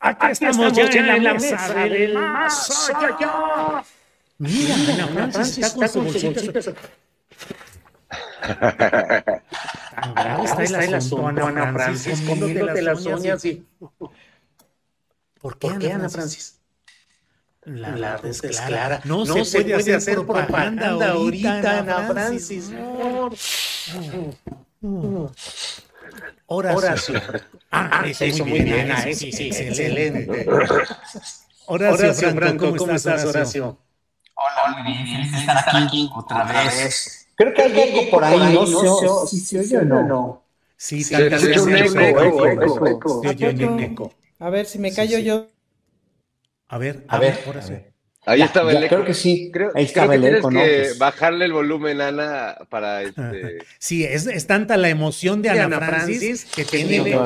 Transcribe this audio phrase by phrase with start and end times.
[0.00, 3.84] Aquí, Aquí estamos, estamos ya, en la, mesa, mesa del más allá.
[4.38, 6.74] Mira, Mira Ana Francis está con bolsitas.
[10.00, 13.66] Tan grave está, está el asunto, Ana Francis, comiéndote las uñas y...
[15.40, 16.60] ¿Por qué, ¿Por qué Ana Francis?
[17.64, 19.00] La, la desclara.
[19.04, 22.70] No, no se, se puede, puede hacer propaganda, propaganda ahorita, Ana Francis.
[22.70, 24.38] Francis.
[24.80, 25.32] No.
[26.46, 26.78] Horacio.
[26.78, 27.22] Horacio.
[27.70, 28.86] Ah, eso, eso muy bien.
[28.86, 28.92] bien.
[28.92, 30.46] Ah, sí, sí, excelente.
[31.66, 33.78] Horacio, Horacio Franco, ¿cómo, ¿cómo estás, Horacio?
[34.34, 35.06] Hola, muy bien.
[35.06, 37.28] Feliz de estar aquí otra vez.
[37.36, 38.66] Creo que hay algo por ahí, ¿no?
[38.66, 39.26] ¿no?
[39.26, 40.42] ¿Sí se oye o no?
[40.76, 42.00] Sí, se oye un eco.
[43.22, 44.12] Se oye un eco.
[44.40, 45.48] A ver, si me callo yo.
[46.68, 47.84] A ver, a ver, Horacio.
[48.28, 48.96] Ahí estaba el eco.
[48.96, 49.50] Creo que sí.
[49.52, 50.98] Creo, Ahí estaba creo que el eco, tienes que pues...
[50.98, 53.58] bajarle el volumen, Ana, para este.
[53.78, 57.18] Sí, es, es tanta la emoción de Ana, Ana Francis, Francis, que tiene.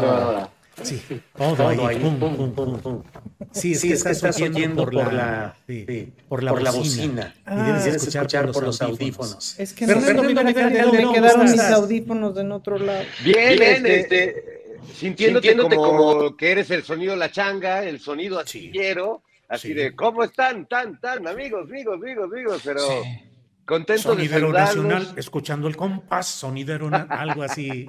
[0.83, 1.99] Sí, sí, todo, todo ahí.
[1.99, 3.03] Pum, pum, pum, pum.
[3.53, 6.63] Sí, es sí, que estás, estás oyendo por la, por la, sí, por la, por
[6.63, 7.35] la bocina.
[7.45, 9.59] Ah, y debes escuchar, escuchar por, los audífonos.
[9.59, 13.05] Es que pero, no, me quedaron mis audífonos en otro lado.
[13.23, 14.45] Bien, bien este, este,
[14.95, 19.23] sintiéndote, sintiéndote como, como, que eres el sonido de la changa, el sonido astillero.
[19.53, 19.75] Sí Así sí.
[19.75, 20.67] de, ¿cómo están?
[20.67, 22.95] Tan, tan, amigos, amigos, amigos, amigos, pero sí.
[23.67, 27.87] contento sonidero de nacional, escuchando el compás, sonidero, algo así.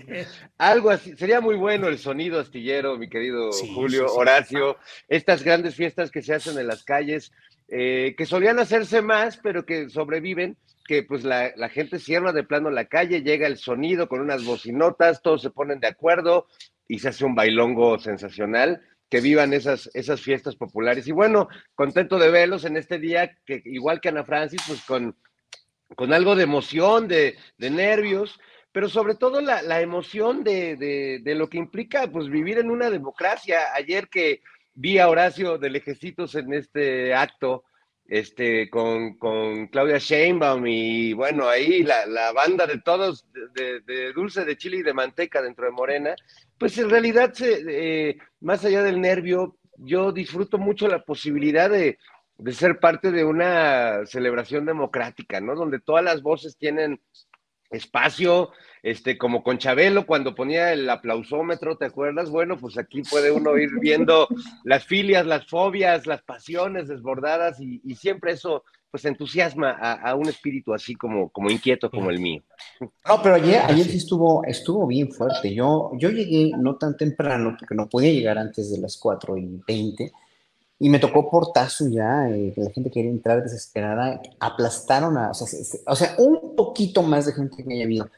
[0.58, 4.76] algo así, sería muy bueno el sonido astillero, mi querido sí, Julio, Horacio,
[5.08, 7.32] estas grandes fiestas que se hacen en las calles,
[7.70, 12.44] eh, que solían hacerse más, pero que sobreviven, que pues la, la gente cierra de
[12.44, 16.46] plano la calle, llega el sonido con unas bocinotas, todos se ponen de acuerdo
[16.90, 21.08] y se hace un bailongo sensacional que vivan esas, esas fiestas populares.
[21.08, 25.16] Y bueno, contento de verlos en este día, que igual que Ana Francis, pues con,
[25.96, 28.40] con algo de emoción, de, de nervios,
[28.74, 32.90] pero sobre todo la, la emoción de, de, lo que implica pues vivir en una
[32.90, 33.74] democracia.
[33.76, 34.42] Ayer que
[34.74, 37.66] vi a Horacio de Lejecitos en este acto,
[38.14, 43.26] este, con, con Claudia Sheinbaum y bueno, ahí la, la banda de todos,
[43.56, 46.16] de, de, dulce de chile y de manteca dentro de Morena,
[46.60, 51.98] pues en realidad, eh, más allá del nervio, yo disfruto mucho la posibilidad de,
[52.38, 55.56] de, ser parte de una celebración democrática, ¿no?
[55.56, 57.02] Donde todas las voces tienen
[57.72, 58.52] espacio,
[58.84, 62.30] este, como con Chabelo cuando ponía el aplausómetro, ¿te acuerdas?
[62.30, 64.28] Bueno, pues aquí puede uno ir viendo
[64.66, 70.14] las filias, las fobias, las pasiones desbordadas y, y siempre eso pues entusiasma a, a,
[70.14, 72.44] un espíritu así como, como inquieto como el mío.
[72.80, 75.52] No, pero ayer, ayer sí estuvo, estuvo bien fuerte.
[75.52, 79.64] Yo, yo llegué no tan temprano, porque no podía llegar antes de las 4 y
[79.68, 80.12] 20,
[80.78, 85.34] y me tocó portazo ya, eh, que la gente quería entrar desesperada, aplastaron a, o
[85.34, 85.48] sea,
[85.88, 88.12] o sea, un poquito más de gente que haya habido,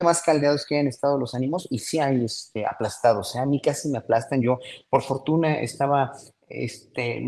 [0.00, 3.60] más caldeados que hayan estado los ánimos, y sí hay este, aplastados, sea, a mí
[3.60, 4.58] casi me aplastan, yo
[4.90, 6.12] por fortuna estaba
[6.54, 7.22] este,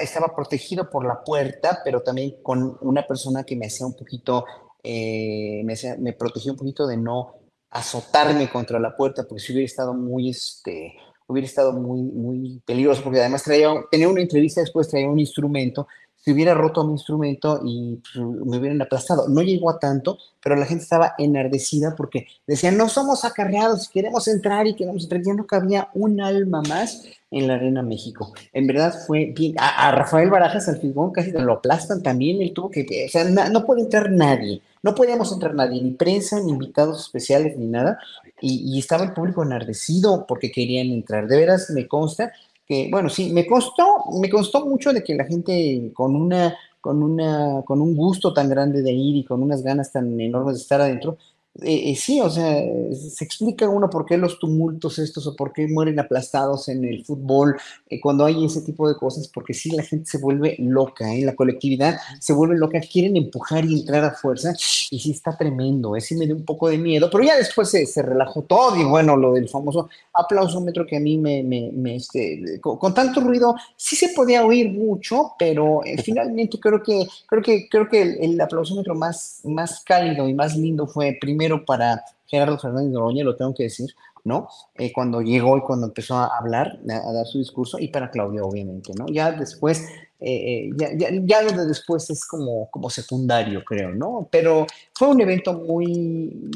[0.00, 4.44] estaba protegido por la puerta, pero también con una persona que me hacía un poquito,
[4.82, 7.36] eh, me, hacía, me protegía un poquito de no
[7.70, 10.94] azotarme contra la puerta, porque si hubiera estado muy, este,
[11.26, 15.88] hubiera estado muy, muy peligroso, porque además traía, tenía una entrevista, después traía un instrumento,
[16.26, 19.28] si hubiera roto mi instrumento y pues, me hubieran aplastado.
[19.28, 24.26] No llegó a tanto, pero la gente estaba enardecida porque decían, no somos acarreados, queremos
[24.26, 25.22] entrar y queremos entrar.
[25.22, 28.32] Ya no cabía un alma más en la Arena México.
[28.52, 29.54] En verdad fue bien.
[29.58, 32.42] A, Rafael Barajas al figón casi lo aplastan también.
[32.42, 32.84] Él tuvo que.
[33.06, 34.62] O sea, no puede entrar nadie.
[34.82, 38.00] No podíamos entrar nadie, ni prensa, ni invitados especiales, ni nada.
[38.40, 41.28] Y, y estaba el público enardecido porque querían entrar.
[41.28, 42.32] De veras me consta
[42.66, 43.84] que, bueno, sí, me costó,
[44.20, 48.48] me costó mucho de que la gente con una, con una, con un gusto tan
[48.48, 51.16] grande de ir y con unas ganas tan enormes de estar adentro,
[51.62, 52.62] eh, eh, sí, o sea,
[52.92, 57.04] se explica uno por qué los tumultos estos o por qué mueren aplastados en el
[57.04, 57.56] fútbol
[57.88, 61.34] eh, cuando hay ese tipo de cosas, porque sí la gente se vuelve loca, la
[61.34, 64.52] colectividad se vuelve loca, quieren empujar y entrar a fuerza
[64.90, 67.86] y sí está tremendo, sí me dio un poco de miedo, pero ya después se,
[67.86, 72.60] se relajó todo y bueno, lo del famoso aplausómetro que a mí me, me, este,
[72.60, 77.88] con, tanto ruido sí se podía oír mucho, pero finalmente creo que, creo que, creo
[77.88, 82.92] que el, el aplausómetro más, más cálido y más lindo fue primero para Gerardo Fernández
[82.92, 83.94] Noroña, lo tengo que decir,
[84.24, 84.48] ¿no?
[84.76, 88.42] Eh, cuando llegó y cuando empezó a hablar, a, dar su discurso, y para Claudia,
[88.42, 89.06] obviamente, ¿no?
[89.06, 89.82] Ya después,
[90.18, 94.26] eh, eh, ya, ya, ya, lo de después es como, como secundario, creo, ¿no?
[94.32, 96.50] Pero fue un evento muy,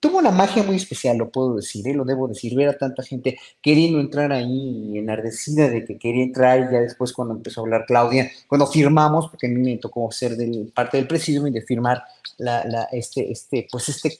[0.00, 3.36] tuvo una magia muy especial, lo puedo decir, lo debo decir, ver a tanta gente
[3.60, 7.84] queriendo entrar ahí, enardecida de que quería entrar, y ya después cuando empezó a hablar
[7.86, 11.60] Claudia, cuando firmamos, porque a mí me tocó ser del, parte del presidium y de
[11.60, 12.04] firmar
[12.42, 14.18] la, la, este, este, pues este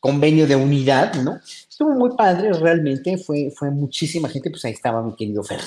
[0.00, 1.36] convenio de unidad, ¿no?
[1.36, 5.60] Estuvo muy padre, realmente, fue, fue muchísima gente, pues ahí estaba mi querido Fer.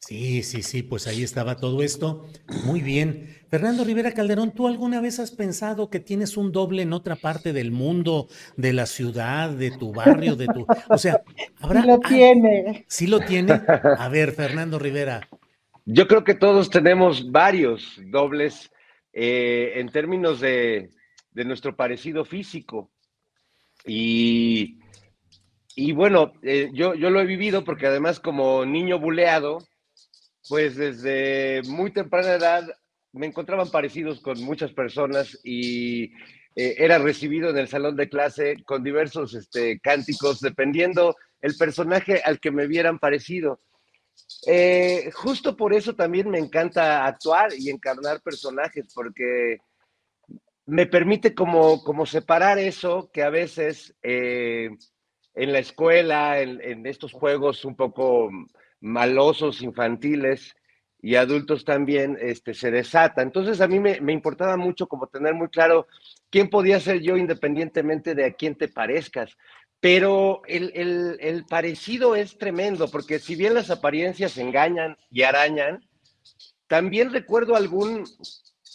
[0.00, 2.26] Sí, sí, sí, pues ahí estaba todo esto.
[2.64, 3.36] Muy bien.
[3.48, 7.52] Fernando Rivera Calderón, ¿tú alguna vez has pensado que tienes un doble en otra parte
[7.52, 10.64] del mundo, de la ciudad, de tu barrio, de tu...
[10.88, 11.22] O sea,
[11.60, 11.82] ¿habrá...
[11.82, 12.84] Sí lo tiene.
[12.86, 13.60] ¿Sí lo tiene?
[13.98, 15.28] A ver, Fernando Rivera.
[15.86, 18.70] Yo creo que todos tenemos varios dobles
[19.18, 20.90] eh, en términos de,
[21.32, 22.90] nuestro parecido físico.
[23.86, 24.78] Y,
[25.74, 29.66] y bueno, eh, yo, yo lo he vivido porque además como niño buleado,
[30.50, 32.68] pues desde muy temprana edad
[33.12, 36.12] me encontraban parecidos con muchas personas y
[36.54, 42.20] eh, era recibido en el salón de clase con diversos este, cánticos, dependiendo el personaje
[42.22, 43.60] al que me vieran parecido.
[44.46, 49.58] Eh, justo por eso también me encanta actuar y encarnar personajes, porque
[50.66, 54.70] me permite como, como separar eso que a veces eh,
[55.34, 58.30] en la escuela, en, estos juegos un poco
[58.80, 60.56] malosos, infantiles
[61.00, 63.22] y adultos también, este, se desata.
[63.22, 65.86] Entonces a mí me, importaba mucho como tener muy claro
[66.30, 69.36] quién podía ser yo independientemente de a quién te parezcas.
[69.86, 70.72] Pero el,
[71.20, 75.88] el parecido es tremendo, porque si bien las apariencias engañan y arañan,
[76.66, 78.04] también recuerdo algún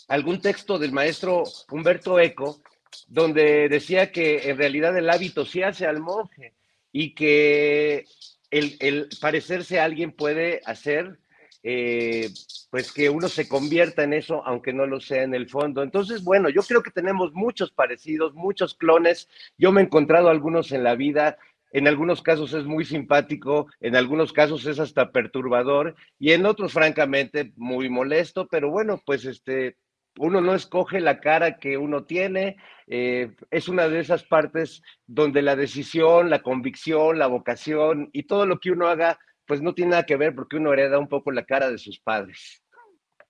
[0.08, 2.62] algún texto del maestro Humberto Eco,
[3.10, 6.54] donde decía que en realidad el hábito sí hace al monje
[6.94, 8.06] y que
[8.50, 11.20] el, parecerse a alguien puede hacer
[11.64, 12.30] eh,
[12.70, 15.84] pues que uno se convierta en eso, aunque no lo sea en el fondo.
[15.84, 19.30] Entonces, bueno, yo creo que tenemos muchos parecidos, muchos clones.
[19.58, 21.38] Yo me he encontrado algunos en la vida.
[21.74, 26.74] En algunos casos es muy simpático, en algunos casos es hasta perturbador y en otros,
[26.74, 28.48] francamente, muy molesto.
[28.50, 29.78] Pero bueno, pues este,
[30.18, 35.42] uno no escoge la cara que uno tiene, eh, es una de esas partes donde
[35.42, 39.20] la decisión, la convicción, la vocación y todo lo que uno haga,
[39.52, 42.00] pues no tiene nada que ver porque uno hereda un poco la cara de sus
[42.00, 42.64] padres.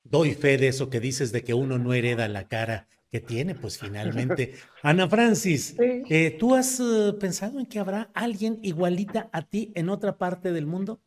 [0.03, 3.55] Doy fe de eso que dices de que uno no hereda la cara que tiene,
[3.55, 4.53] pues finalmente.
[4.83, 9.89] Ana Francis, eh, ¿tú has eh, pensado en que habrá alguien igualita a ti en
[9.89, 11.01] otra parte del mundo?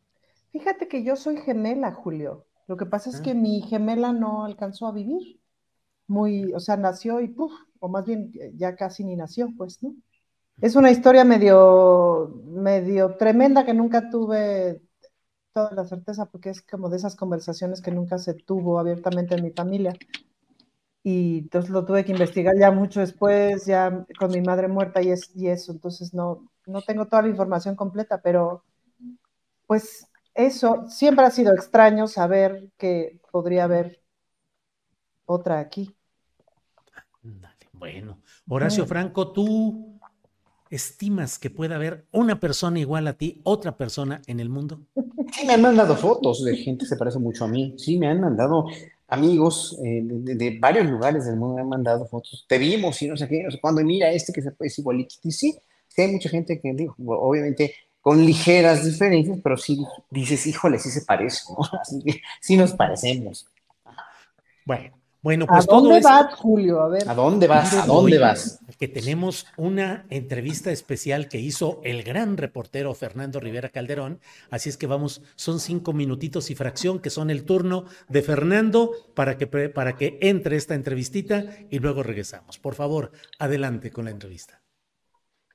[0.51, 2.45] Fíjate que yo soy gemela, Julio.
[2.67, 3.23] Lo que pasa es ah.
[3.23, 5.39] que mi gemela no alcanzó a vivir
[6.07, 9.95] muy, o sea, nació y puf, o más bien ya casi ni nació, pues, ¿no?
[10.59, 14.81] Es una historia medio, medio tremenda que nunca tuve
[15.55, 19.43] toda la certeza porque es como de esas conversaciones que nunca se tuvo abiertamente en
[19.43, 19.93] mi familia.
[21.01, 25.11] Y entonces lo tuve que investigar ya mucho después, ya con mi madre muerta y,
[25.11, 25.71] es, y eso.
[25.71, 28.65] Entonces no, no tengo toda la información completa, pero
[29.65, 34.01] pues eso siempre ha sido extraño saber que podría haber
[35.25, 35.95] otra aquí.
[37.71, 39.94] Bueno, Horacio Franco, ¿tú
[40.69, 44.81] estimas que pueda haber una persona igual a ti, otra persona en el mundo?
[45.31, 47.75] Sí, me han mandado fotos de gente que se parece mucho a mí.
[47.77, 48.65] Sí, me han mandado
[49.07, 52.45] amigos eh, de, varios lugares del mundo, me han mandado fotos.
[52.47, 53.83] Te vimos y no sé qué, no sé cuándo.
[53.83, 55.15] mira este que se parece igualito.
[55.23, 55.57] Y sí,
[55.87, 60.91] sí, hay mucha gente que, digo, obviamente con ligeras diferencias, pero sí dices, híjole, sí
[60.91, 61.67] se parece, ¿no?
[62.39, 63.47] Sí nos parecemos.
[64.63, 64.95] Bueno,
[65.25, 66.81] bueno, pues ¿A dónde vas, Julio?
[66.83, 67.09] A ver.
[67.09, 67.73] ¿A dónde vas?
[67.73, 68.59] ¿A dónde vas?
[68.77, 74.19] Que tenemos una entrevista especial que hizo el gran reportero Fernando Rivera Calderón.
[74.51, 78.91] Así es que vamos, son cinco minutitos y fracción que son el turno de Fernando
[79.15, 82.59] para que, para que entre esta entrevistita y luego regresamos.
[82.59, 84.61] Por favor, adelante con la entrevista.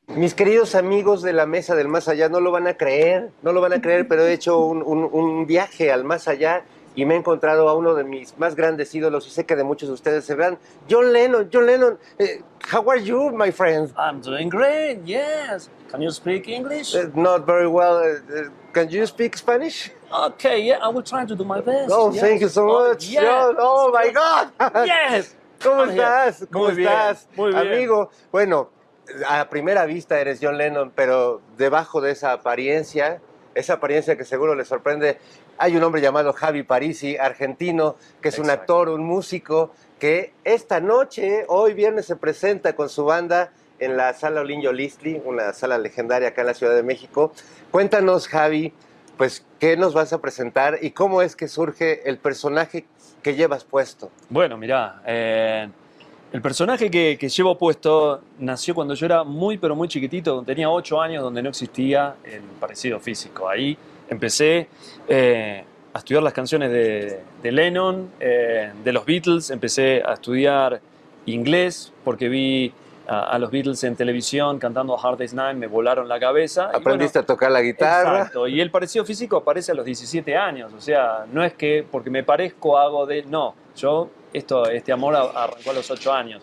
[0.09, 3.53] Mis queridos amigos de la mesa del más allá no lo van a creer, no
[3.53, 7.15] lo van a creer, pero he hecho un, un viaje al más allá y me
[7.15, 9.95] he encontrado a uno de mis más grandes ídolos y sé que de muchos de
[9.95, 10.59] ustedes se verán.
[10.89, 12.25] John Lennon, John Lennon, uh,
[12.73, 13.93] how are you, my friend?
[13.97, 15.71] I'm doing great, yes.
[15.91, 16.95] Can you speak English?
[16.95, 17.99] Uh, not very well.
[17.99, 19.91] Uh, can you speak Spanish?
[20.13, 21.93] Okay, yeah, I will try to do my best.
[21.93, 22.21] Oh, yes.
[22.21, 23.09] thank you so oh, much.
[23.09, 23.23] yes.
[23.23, 23.57] John.
[23.59, 24.87] Oh, my God.
[24.87, 25.37] yes.
[25.61, 26.47] ¿Cómo estás?
[26.51, 27.29] ¿Cómo Muy estás?
[27.37, 27.37] Bien.
[27.37, 27.73] Muy bien.
[27.73, 28.71] Amigo, bueno,
[29.29, 33.21] a primera vista eres John Lennon, pero debajo de esa apariencia,
[33.55, 35.19] esa apariencia que seguro le sorprende,
[35.61, 40.81] hay un hombre llamado Javi Parisi, argentino, que es un actor, un músico, que esta
[40.81, 45.77] noche, hoy viernes, se presenta con su banda en la sala Olinjo Listli, una sala
[45.77, 47.35] legendaria acá en la Ciudad de México.
[47.71, 48.73] Cuéntanos, Javi,
[49.19, 52.87] pues, ¿qué nos vas a presentar y cómo es que surge el personaje
[53.23, 54.11] que llevas puesto?
[54.31, 55.69] Bueno, mira, eh,
[56.33, 61.03] el personaje que, llevo puesto nació cuando yo era muy, pero muy chiquitito, tenía ocho
[61.03, 63.47] años, donde no existía el parecido físico.
[63.47, 63.77] Ahí
[64.11, 64.69] empecé
[65.09, 65.65] eh,
[65.95, 70.81] a estudiar las canciones de, Lennon, eh, de los Beatles, empecé a estudiar
[71.27, 72.73] inglés porque vi
[73.07, 76.71] a, los Beatles en televisión cantando Hard Day's Night, me volaron la cabeza.
[76.73, 78.19] Aprendiste a tocar la guitarra.
[78.19, 81.85] Exacto, y el parecido físico aparece a los 17 años, o sea, no es que
[81.91, 83.25] porque me parezco hago de...
[83.25, 86.43] No, yo, esto, este amor arrancó a los 8 años.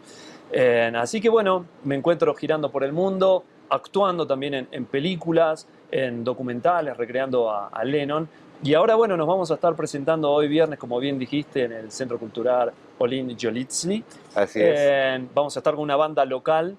[0.51, 6.23] Eh, así que bueno, me encuentro girando por el mundo, actuando también en, películas, en
[6.23, 8.27] documentales, recreando a, Lennon.
[8.63, 11.91] Y ahora, bueno, nos vamos a estar presentando hoy viernes, como bien dijiste, en el
[11.91, 14.03] Centro Cultural Olin Jolitsny.
[14.35, 15.21] Así es.
[15.33, 16.75] vamos a estar con una banda local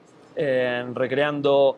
[0.94, 1.76] recreando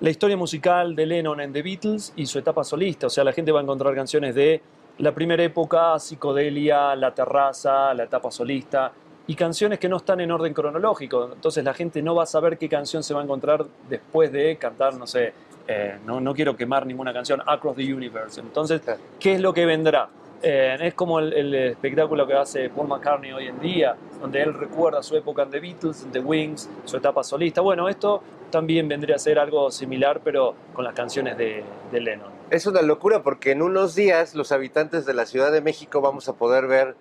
[0.00, 3.08] la historia musical de Lennon en The Beatles y su etapa solista.
[3.08, 4.60] O sea, la gente va a encontrar canciones de
[4.98, 8.92] la primera época, psicodelia, la terraza, la etapa solista,
[9.26, 11.30] y canciones que no están en orden cronológico.
[11.32, 14.56] Entonces la gente no va a saber qué canción se va a encontrar después de
[14.56, 15.32] cantar, no sé,
[15.68, 18.40] eh, no, no, quiero quemar ninguna canción, Across the Universe.
[18.40, 18.80] Entonces,
[19.20, 20.08] ¿qué es lo que vendrá?
[20.42, 25.02] Eh, es como el, espectáculo que hace Paul McCartney hoy en día, donde él recuerda
[25.02, 27.60] su época en The Beatles, en The Wings, su etapa solista.
[27.60, 32.30] Bueno, esto también vendría a ser algo similar, pero con las canciones de, de Lennon.
[32.50, 36.30] Es una locura porque en unos días los habitantes de la Ciudad de México vamos
[36.30, 36.96] a poder ver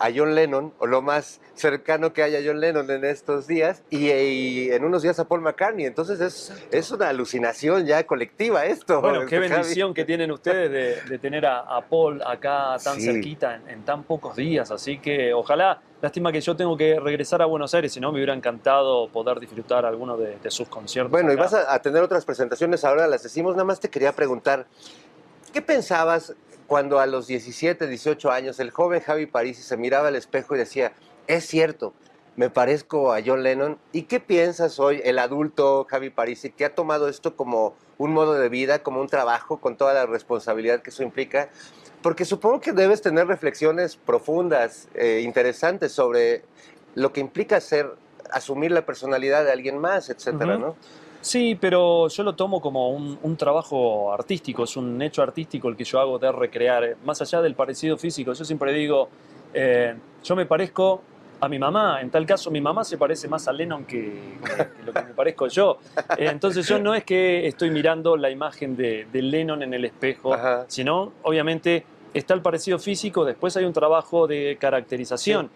[0.00, 3.82] a John Lennon, o lo más cercano que haya a John Lennon en estos días,
[3.90, 5.84] y, en unos días a Paul McCartney.
[5.84, 9.02] Entonces es, es una alucinación ya colectiva esto.
[9.02, 14.04] Bueno, qué bendición que tienen ustedes de, tener a, Paul acá tan cerquita en, tan
[14.04, 14.70] pocos días.
[14.70, 18.16] Así que ojalá, lástima que yo tengo que regresar a Buenos Aires, si no me
[18.16, 21.12] hubiera encantado poder disfrutar alguno de, sus conciertos.
[21.12, 24.12] Bueno, y vas a, a tener otras presentaciones ahora, las decimos, nada más te quería
[24.12, 24.66] preguntar.
[25.52, 26.34] ¿Qué pensabas
[26.70, 30.58] cuando a los 17, 18 años el joven Javi Parisi se miraba al espejo y
[30.58, 30.92] decía,
[31.26, 31.94] es cierto,
[32.36, 33.76] me parezco a John Lennon.
[33.90, 38.34] ¿Y qué piensas hoy, el adulto Javi Parisi, que ha tomado esto como un modo
[38.34, 41.48] de vida, como un trabajo, con toda la responsabilidad que eso implica?
[42.02, 46.44] Porque supongo que debes tener reflexiones profundas, eh, interesantes sobre
[46.94, 47.90] lo que implica ser,
[48.30, 50.76] asumir la personalidad de alguien más, etcétera, ¿no?
[51.20, 55.84] Sí, pero yo lo tomo como un, trabajo artístico, es un hecho artístico el que
[55.84, 58.32] yo hago de recrear, eh, más allá del parecido físico.
[58.32, 59.08] Yo siempre digo,
[59.52, 61.02] eh, yo me parezco
[61.40, 64.34] a mi mamá, en tal caso mi mamá se parece más a Lennon que,
[64.84, 65.78] lo que me parezco yo.
[66.18, 70.34] Eh, entonces yo no es que estoy mirando la imagen de, Lennon en el espejo,
[70.68, 75.50] sino obviamente está el parecido físico, después hay un trabajo de caracterización,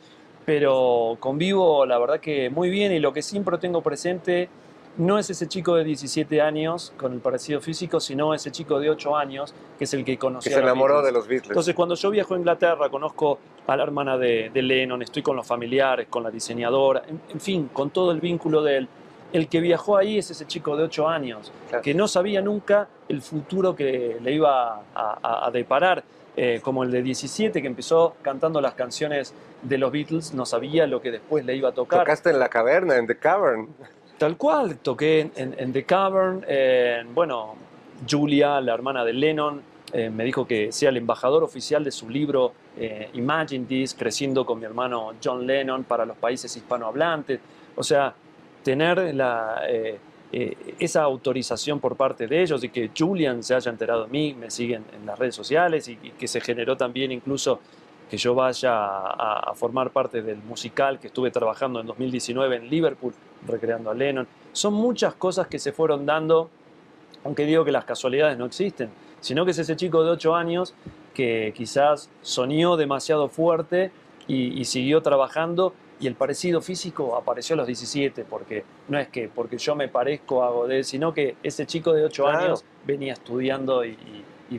[0.44, 4.48] pero convivo la verdad que muy bien y lo que siempre tengo presente
[4.96, 8.90] no es ese chico de 17 años con el parecido físico, sino ese chico de
[8.90, 10.50] 8 años que es el que conoció.
[10.50, 11.50] Que se enamoró de los Beatles.
[11.50, 15.46] Entonces, cuando yo viajo a Inglaterra, conozco a la hermana de, Lennon, estoy con los
[15.46, 18.88] familiares, con la diseñadora, en, fin, con todo el vínculo de él.
[19.32, 21.50] El que viajó ahí es ese chico de 8 años,
[21.82, 26.04] que no sabía nunca el futuro que le iba a, deparar.
[26.36, 29.32] Eh, como el de 17 que empezó cantando las canciones
[29.62, 32.00] de los Beatles, no sabía lo que después le iba a tocar.
[32.00, 33.68] Tocaste en la caverna, en The Cavern.
[34.18, 36.44] Tal cual, toqué en, The Cavern,
[37.14, 37.56] bueno,
[38.08, 39.62] Julia, la hermana de Lennon,
[39.94, 44.44] eh, me dijo que sea el embajador oficial de su libro eh, Imagine This, creciendo
[44.44, 47.38] con mi hermano John Lennon para los países hispanohablantes.
[47.76, 48.12] O sea,
[48.64, 49.98] tener la, eh,
[50.80, 54.50] esa autorización por parte de ellos y que Julian se haya enterado de mí, me
[54.50, 57.60] siguen en las redes sociales y que se generó también incluso
[58.10, 63.14] que yo vaya a, formar parte del musical que estuve trabajando en 2019 en Liverpool,
[63.46, 64.26] recreando a Lennon.
[64.52, 66.50] Son muchas cosas que se fueron dando,
[67.24, 70.74] aunque digo que las casualidades no existen, sino que es ese chico de 8 años
[71.14, 73.90] que quizás soñó demasiado fuerte
[74.26, 79.28] y, siguió trabajando y el parecido físico apareció a los 17, porque no es que
[79.28, 83.84] porque yo me parezco a Godet, sino que ese chico de 8 años venía estudiando
[83.84, 83.96] y,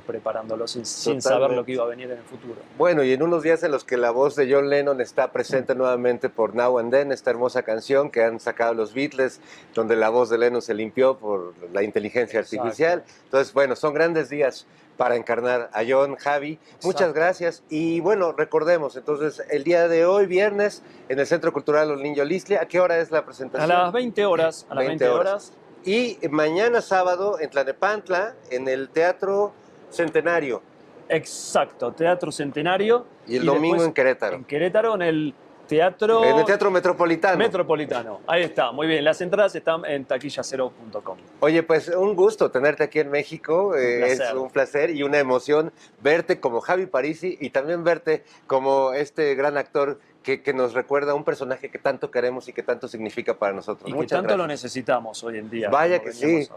[0.06, 0.86] preparándolo sin,
[1.22, 2.56] saber lo que iba a venir en el futuro.
[2.78, 5.76] Bueno, y en unos días en los que la voz de John Lennon está presente
[5.76, 9.40] nuevamente por Now and Then, esta hermosa canción que han sacado los Beatles,
[9.74, 13.04] donde la voz de Lennon se limpió por la inteligencia artificial.
[13.26, 14.66] Entonces, bueno, son grandes días
[14.98, 16.60] para encarnar a John, Javi.
[16.84, 17.64] Muchas gracias.
[17.70, 22.28] Y bueno, recordemos, entonces, el día de hoy, viernes, en el Centro Cultural Los Niños
[22.28, 23.72] Lisle, ¿a qué hora es la presentación?
[23.72, 24.66] A las 20 horas.
[24.70, 25.54] A las 20, horas.
[25.84, 29.54] Y mañana sábado en Tlanepantla, en el Teatro
[29.96, 30.62] Centenario.
[31.10, 33.06] Exacto, Teatro Centenario.
[33.28, 34.36] Y el domingo en Querétaro.
[34.36, 35.34] En Querétaro, en el
[35.68, 36.24] Teatro...
[36.24, 37.38] En el Teatro Metropolitano.
[37.38, 39.04] Metropolitano, ahí está, muy bien.
[39.04, 41.18] Las entradas están en taquillacero.com.
[41.40, 43.76] Oye, pues un gusto tenerte aquí en México.
[43.76, 45.72] Eh, es un placer y una emoción
[46.02, 51.16] verte como Javi Parisi y también verte como este gran actor que, nos recuerda a
[51.16, 53.88] un personaje que tanto queremos y que tanto significa para nosotros.
[53.90, 55.70] Y que tanto lo necesitamos hoy en día.
[55.70, 56.50] Vaya que sí,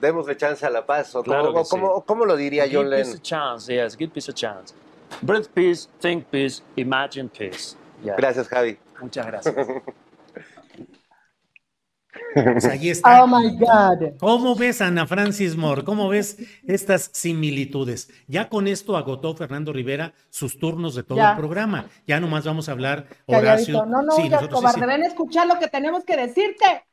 [0.00, 1.12] démosle chance a la paz.
[1.12, 3.04] ¿cómo, lo diría John Lennon?
[3.04, 4.74] Give peace a chance, yes, give peace a chance.
[5.20, 7.76] Breathe peace, think peace, imagine peace.
[8.02, 8.78] Gracias, Javi.
[9.00, 9.54] Muchas gracias.
[12.54, 13.22] Pues ahí está.
[13.22, 14.18] Oh my God.
[14.18, 15.84] ¿Cómo ves, Ana Francis Moore?
[15.84, 18.10] ¿Cómo ves estas similitudes?
[18.26, 21.86] Ya con esto agotó Fernando Rivera sus turnos de todo el programa.
[22.06, 23.86] Ya nomás vamos a hablar, Horacio.
[23.86, 26.84] No, no, ya, cobarde, ven a escuchar lo que tenemos que decirte.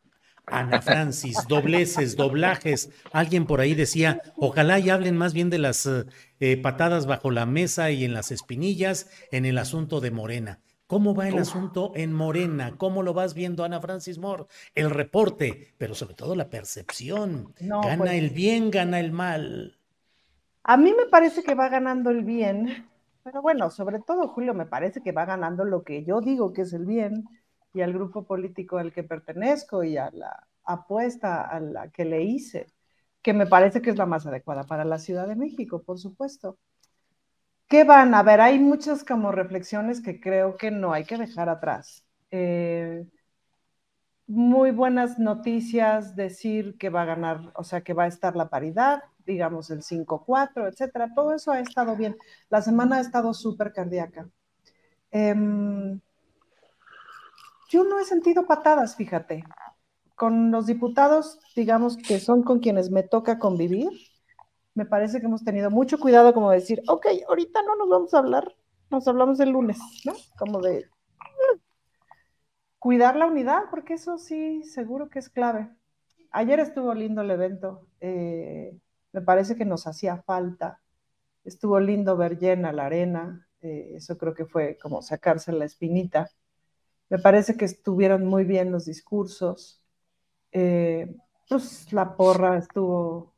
[0.45, 2.89] Ana Francis, dobleces, doblajes.
[3.12, 5.88] Alguien por ahí decía, ojalá y hablen más bien de las
[6.39, 10.60] eh, patadas bajo la mesa y en las espinillas en el asunto de Morena.
[10.91, 12.74] ¿Cómo va el asunto en Morena?
[12.77, 14.48] ¿Cómo lo vas viendo, Ana Francis Moore?
[14.75, 17.53] El reporte, pero sobre todo la percepción.
[17.62, 19.77] ¿Gana pues el bien, gana el mal?
[20.63, 22.89] A mí me parece que va ganando el bien,
[23.24, 26.63] pero bueno, sobre todo, Julio, me parece que va ganando lo que yo digo que
[26.63, 27.24] es el bien
[27.74, 32.24] y al grupo político al que pertenezco y a la apuesta a la que le
[32.24, 32.67] hice,
[33.21, 36.57] que me parece que es la más adecuada para la Ciudad de México, por supuesto.
[37.72, 38.13] ¿Qué van?
[38.16, 42.03] A ver, hay muchas como reflexiones que creo que no hay que dejar atrás.
[42.29, 43.07] Eh,
[44.27, 48.50] muy buenas noticias decir que va a ganar, o sea, que va a estar la
[48.50, 51.14] paridad, digamos el 5-4, etcétera.
[51.16, 52.18] Todo eso ha estado bien.
[52.50, 54.27] La semana ha estado súper cardíaca.
[55.10, 56.01] Em,
[57.70, 59.46] yo no he sentido patadas, fíjate.
[60.16, 64.10] Con los diputados, digamos que son con quienes me toca convivir,
[64.74, 68.20] me parece que hemos tenido mucho cuidado como decir, ok, ahorita no nos vamos a
[68.20, 68.55] hablar,
[68.90, 70.14] nos hablamos el lunes, ¿no?
[70.38, 70.86] Como de
[71.20, 71.60] mm,
[72.79, 75.70] cuidar la unidad, porque eso sí, seguro que es clave.
[76.31, 78.77] Ayer estuvo lindo el evento, eh,
[79.12, 80.81] me parece que nos hacía falta,
[81.44, 86.29] estuvo lindo ver llena la arena, eh, eso creo que fue como sacarse la espinita.
[87.10, 89.84] Me parece que estuvieron muy bien los discursos.
[90.51, 91.14] Eh,
[91.50, 93.30] pues la porra estuvo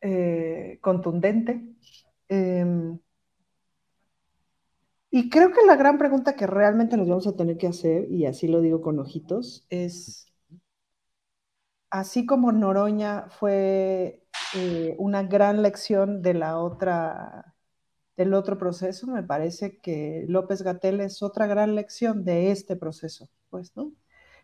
[0.00, 1.62] eh, contundente.
[2.28, 2.98] Em,
[5.10, 8.26] y creo que la gran pregunta que realmente nos vamos a tener que hacer, y
[8.26, 10.26] así lo digo con ojitos, es,
[11.90, 14.22] así como Noroña fue
[14.54, 17.54] eh, una gran lección de la otra,
[18.16, 23.30] del otro proceso, me parece que López Gatel es otra gran lección de este proceso,
[23.50, 23.92] pues, ¿no?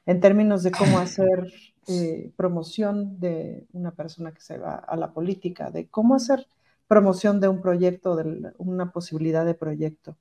[0.06, 1.52] En términos de cómo hacer
[1.88, 6.46] eh, promoción de una persona que se va a la política, de cómo hacer
[6.86, 10.16] promoción de un proyecto, de una posibilidad de proyecto,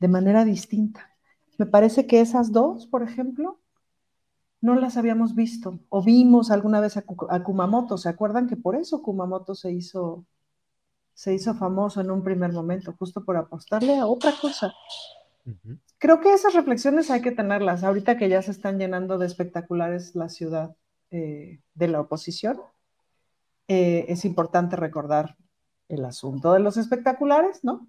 [0.00, 1.16] de manera distinta.
[1.58, 3.58] Me parece que esas dos, por ejemplo,
[4.60, 7.04] no las habíamos visto o vimos alguna vez a,
[7.42, 7.96] Kumamoto.
[7.98, 10.24] ¿Se acuerdan que por eso Kumamoto se hizo,
[11.14, 14.72] se hizo famoso en un primer momento, justo por apostarle a otra cosa?
[15.98, 20.14] Creo que esas reflexiones hay que tenerlas ahorita que ya se están llenando de espectaculares
[20.14, 20.76] la ciudad.
[21.10, 22.60] Eh, de la oposición,
[23.66, 25.36] eh, es importante recordar
[25.88, 27.88] el asunto de los espectaculares, ¿no?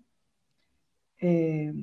[1.20, 1.74] Eh,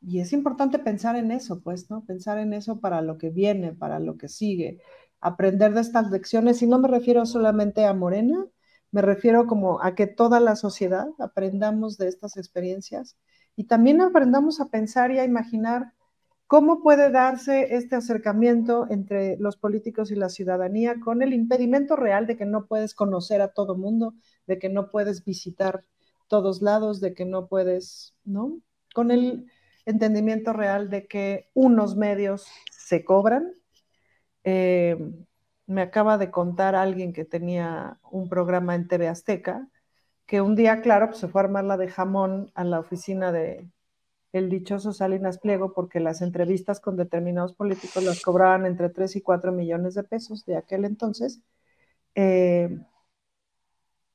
[0.00, 2.04] y es importante pensar en eso, pues, ¿no?
[2.04, 4.80] Pensar en eso para lo que viene, para lo que sigue,
[5.20, 8.44] aprender de estas lecciones, y no me refiero solamente a Morena,
[8.90, 13.16] me refiero como a que toda la sociedad aprendamos de estas experiencias
[13.54, 15.92] y también aprendamos a pensar y a imaginar
[16.52, 22.26] ¿Cómo puede darse este acercamiento entre los políticos y la ciudadanía con el impedimento real
[22.26, 24.12] de que no puedes conocer a todo mundo,
[24.46, 25.82] de que no puedes visitar
[26.28, 28.58] todos lados, de que no puedes, ¿no?
[28.94, 29.50] Con el
[29.86, 33.54] entendimiento real de que unos medios se cobran.
[34.44, 34.98] Eh,
[35.66, 39.70] me acaba de contar alguien que tenía un programa en TV Azteca,
[40.26, 43.32] que un día, claro, pues se fue a armar la de jamón a la oficina
[43.32, 43.70] de,
[44.32, 49.20] el dichoso Salinas Pliego porque las entrevistas con determinados políticos las cobraban entre 3 y
[49.20, 51.42] 4 millones de pesos de aquel entonces.
[52.14, 52.78] Eh,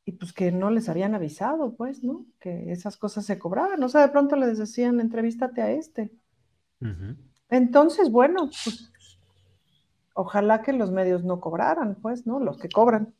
[0.05, 2.25] y pues que no les habían avisado, pues, ¿no?
[2.39, 3.83] Que esas cosas se cobraban.
[3.83, 6.11] O sea, de pronto les decían, entrevístate a este.
[7.49, 8.91] Entonces, bueno, pues
[10.13, 12.39] ojalá que los medios no cobraran, pues, ¿no?
[12.39, 13.13] Los que cobran.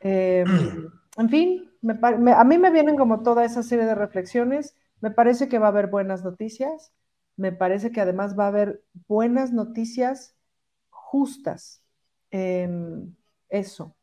[0.00, 1.70] Em, en fin,
[2.02, 4.74] a mí me vienen como toda esa serie de reflexiones.
[5.00, 6.92] Me parece que va a haber buenas noticias.
[7.36, 10.34] Me parece que además va a haber buenas noticias
[10.90, 11.82] justas.
[12.30, 13.14] Em,
[13.48, 13.96] eso,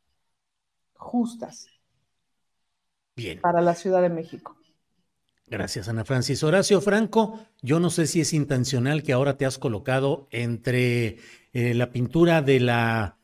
[0.93, 1.67] justas.
[3.15, 3.39] Bien.
[3.41, 4.57] Para la Ciudad de México.
[5.47, 6.43] Gracias, Ana Francis.
[6.43, 11.17] Horacio Franco, yo no sé si es intencional que ahora te has colocado entre
[11.53, 13.17] eh, la pintura de la,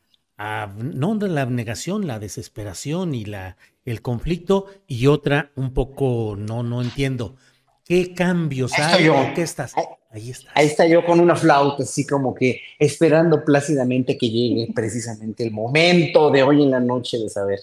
[0.76, 6.62] no de la abnegación, la desesperación y la, el conflicto, y otra un poco, no,
[6.62, 7.34] no entiendo.
[7.84, 9.08] ¿Qué cambios hay?
[9.34, 9.74] ¿Qué estás?
[10.10, 10.50] Ahí está.
[10.54, 15.50] Ahí está yo con una flauta, así como que esperando plácidamente que llegue precisamente el
[15.50, 17.60] momento de hoy en la noche de saber.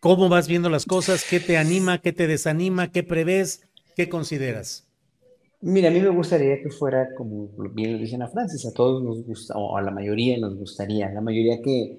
[0.00, 1.24] ¿Cómo vas viendo las cosas?
[1.28, 2.00] ¿Qué te anima?
[2.00, 2.92] ¿Qué te desanima?
[2.92, 3.66] ¿Qué prevés?
[3.96, 4.86] ¿Qué consideras?
[5.62, 9.02] Mira, a mí me gustaría que fuera, como bien lo dicen a Francis, a todos
[9.02, 11.98] nos gusta, o a la mayoría nos gustaría, la mayoría que,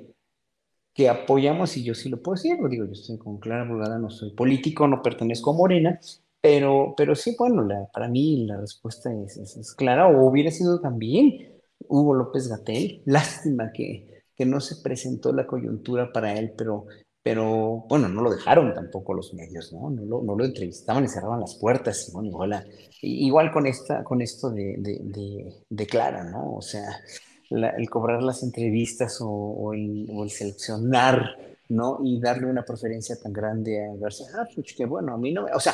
[0.93, 3.97] que apoyamos, y yo sí lo puedo decir, lo digo, yo estoy con Clara Brugada,
[3.97, 5.99] no soy político, no pertenezco a Morena,
[6.41, 10.79] pero, pero sí, bueno, la, para mí la respuesta es, es, clara, o hubiera sido
[10.79, 13.01] también Hugo López Gatel.
[13.05, 16.85] Lástima que, que no se presentó la coyuntura para él, pero,
[17.23, 19.89] pero bueno, no lo dejaron tampoco los medios, ¿no?
[19.89, 22.67] No lo, no lo entrevistaban y cerraban las puertas, y bueno, igual,
[23.01, 26.55] igual con, esta, con esto de, de, de, Clara, ¿no?
[26.55, 27.01] O sea,
[27.49, 31.35] el cobrar las entrevistas o, el, el, seleccionar,
[31.69, 31.99] ¿no?
[32.03, 35.59] Y darle una preferencia tan grande a García Harfuch, que bueno, a mí no, o
[35.59, 35.73] sea,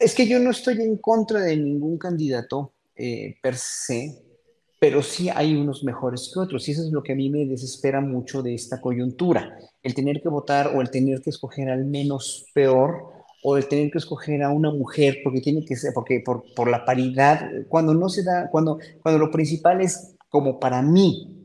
[0.00, 4.18] es que yo no estoy en contra de ningún candidato eh, per se,
[4.80, 6.66] pero sí hay unos mejores que otros.
[6.66, 9.58] Y eso es lo que a mí me desespera mucho de esta coyuntura.
[9.82, 13.90] El tener que votar o el tener que escoger al menos peor o el tener
[13.90, 17.94] que escoger a una mujer porque tiene que ser, porque por, por la paridad, cuando
[17.94, 21.39] no se da, cuando, cuando lo principal es como para mí,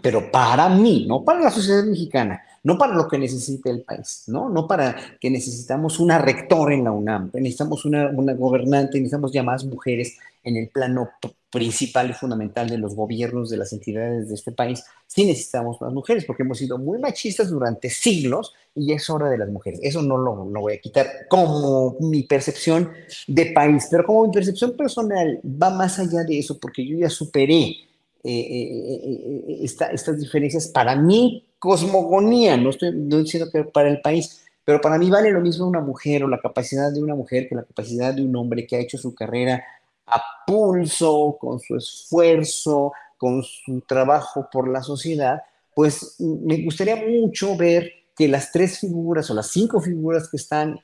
[0.00, 4.24] pero para mí, no para la sociedad mexicana, no para lo que necesita el país,
[4.28, 4.48] ¿no?
[4.48, 9.42] No para que necesitamos una rectora en la UNAM, necesitamos una, una gobernante, necesitamos ya
[9.42, 11.10] más mujeres en el plano
[11.50, 15.92] principal y fundamental de los gobiernos de las entidades de este país, sí necesitamos más
[15.92, 19.78] mujeres, porque hemos sido muy machistas durante siglos y es hora de las mujeres.
[19.82, 22.90] Eso no lo, lo, voy a quitar como mi percepción
[23.26, 27.10] de país, pero como mi percepción personal va más allá de eso, porque yo ya
[27.10, 27.76] superé
[28.24, 34.44] eh, eh, eh, estas diferencias para mi cosmogonía, no estoy diciendo que para el país,
[34.64, 37.56] pero para mí vale lo mismo una mujer o la capacidad de una mujer que
[37.56, 39.64] la capacidad de un hombre que ha hecho su carrera
[40.06, 45.42] a pulso, con su esfuerzo, con su trabajo por la sociedad,
[45.74, 50.78] pues me gustaría mucho ver que las tres figuras o las cinco figuras que están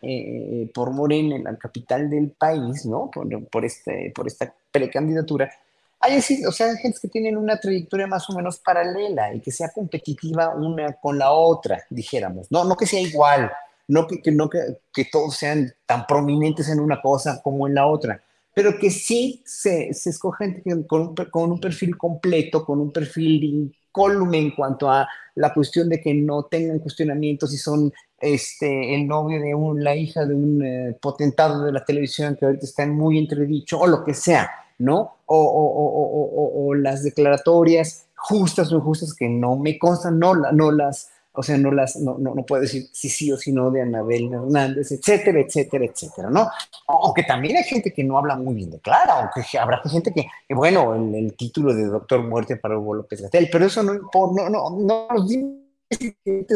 [0.74, 3.10] por Morena en la capital del país, ¿no?
[3.12, 5.52] Por, por, este, por esta precandidatura,
[6.00, 9.70] hay o sea, gente que tienen una trayectoria más o menos paralela y que sea
[9.70, 12.46] competitiva una con la otra, dijéramos.
[12.50, 13.50] No, no que sea igual,
[13.88, 14.58] no que, que no que,
[14.92, 18.22] que, todos sean tan prominentes en una cosa como en la otra,
[18.54, 22.92] pero que sí se, se escoge gente con un, con un perfil completo, con un
[22.92, 28.94] perfil incólume en cuanto a la cuestión de que no tengan cuestionamientos si son este,
[28.94, 32.64] el novio de un, la hija de un eh, potentado de la televisión que ahorita
[32.64, 35.16] está muy entredicho o lo que sea ¿no?
[35.26, 41.56] O, las declaratorias justas o injustas que no me constan, no, no las, o sea,
[41.56, 45.40] no las, no, no, puedo decir sí, sí o sí no de Anabel Hernández, etcétera,
[45.40, 46.48] etcétera, etcétera, ¿no?
[46.86, 50.28] Aunque también hay gente que no habla muy bien de Clara, aunque habrá gente que,
[50.54, 54.70] bueno, el, título de Doctor Muerte para Hugo López Gatel, pero eso no, no, no,
[54.70, 55.06] no,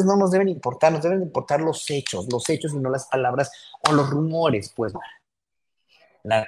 [0.05, 3.51] no nos deben importar, nos deben importar los hechos, los hechos y no las palabras
[3.89, 4.93] o los rumores, pues
[6.25, 6.47] la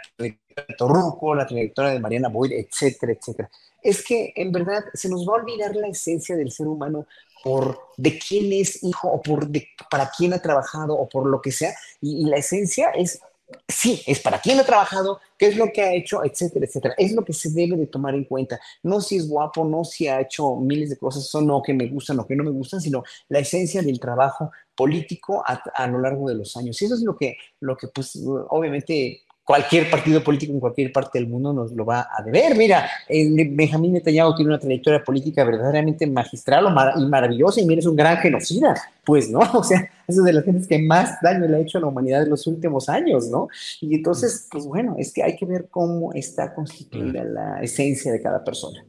[1.36, 3.50] la trayectoria de Mariana Boyd, etcétera, etcétera.
[3.82, 7.06] Es que en verdad se nos va a olvidar la esencia del ser humano
[7.44, 11.42] por de quién es hijo o por de, para quién ha trabajado o por lo
[11.42, 11.74] que sea.
[12.00, 13.20] Y, la esencia es,
[13.68, 16.94] sí, es para quién ha trabajado, qué es lo que ha hecho, etcétera, etcétera.
[16.96, 18.58] Es lo que se debe de tomar en cuenta.
[18.82, 21.86] No si es guapo, no si ha hecho miles de cosas, o no que me
[21.88, 26.00] gustan o que no me gustan, sino la esencia del trabajo político a, a, lo
[26.00, 26.80] largo de los años.
[26.80, 31.18] Y eso es lo que, lo que pues, obviamente cualquier partido político en cualquier parte
[31.18, 32.56] del mundo nos lo va a deber.
[32.56, 37.96] Mira, Benjamín Netanyahu tiene una trayectoria política verdaderamente magistral y maravillosa, y mira, es un
[37.96, 39.40] gran genocida, pues, ¿no?
[39.54, 42.22] O sea, es de las gentes que más daño le ha hecho a la humanidad
[42.22, 43.48] en los últimos años, ¿no?
[43.80, 48.20] Y entonces, pues bueno, es que hay que ver cómo está constituida la esencia de
[48.20, 48.84] cada persona.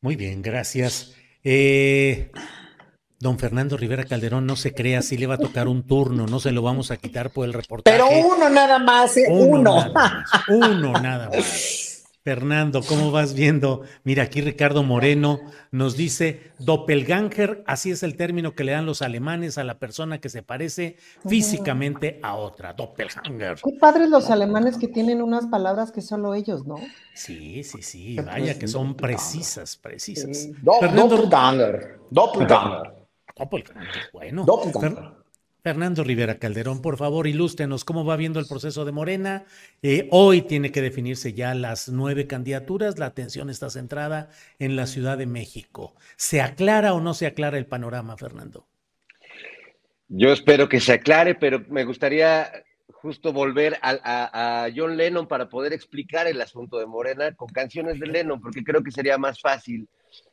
[0.00, 1.14] Muy bien, gracias.
[1.44, 2.30] Eh,
[3.22, 6.40] Don Fernando Rivera Calderón, no se crea, si le va a tocar un turno, no
[6.40, 7.96] se lo vamos a quitar por el reportaje.
[7.96, 9.26] Pero uno nada más, ¿eh?
[9.30, 9.76] uno.
[10.48, 12.02] uno nada más.
[12.24, 13.82] Fernando, ¿cómo vas viendo?
[14.02, 15.38] Mira, aquí Ricardo Moreno
[15.70, 20.20] nos dice, doppelganger, así es el término que le dan los alemanes a la persona
[20.20, 23.60] que se parece físicamente a otra, doppelganger.
[23.62, 26.74] Qué padres los alemanes que tienen unas palabras que solo ellos, ¿no?
[27.14, 30.48] Sí, sí, sí, vaya que son precisas, precisas.
[30.60, 33.01] doppelganger, doppelganger.
[34.12, 34.46] Bueno.
[35.62, 39.44] Fernando Rivera Calderón, por favor, ilústrenos cómo va viendo el proceso de Morena.
[39.80, 42.98] Eh, hoy tiene que definirse ya las nueve candidaturas.
[42.98, 45.94] La atención está centrada en la Ciudad de México.
[46.16, 48.66] ¿Se aclara o no se aclara el panorama, Fernando?
[50.08, 52.50] Yo espero que se aclare, pero me gustaría
[52.88, 58.00] justo volver a, a, John Lennon para poder explicar el asunto de Morena con canciones
[58.00, 59.88] de Lennon, porque creo que sería más fácil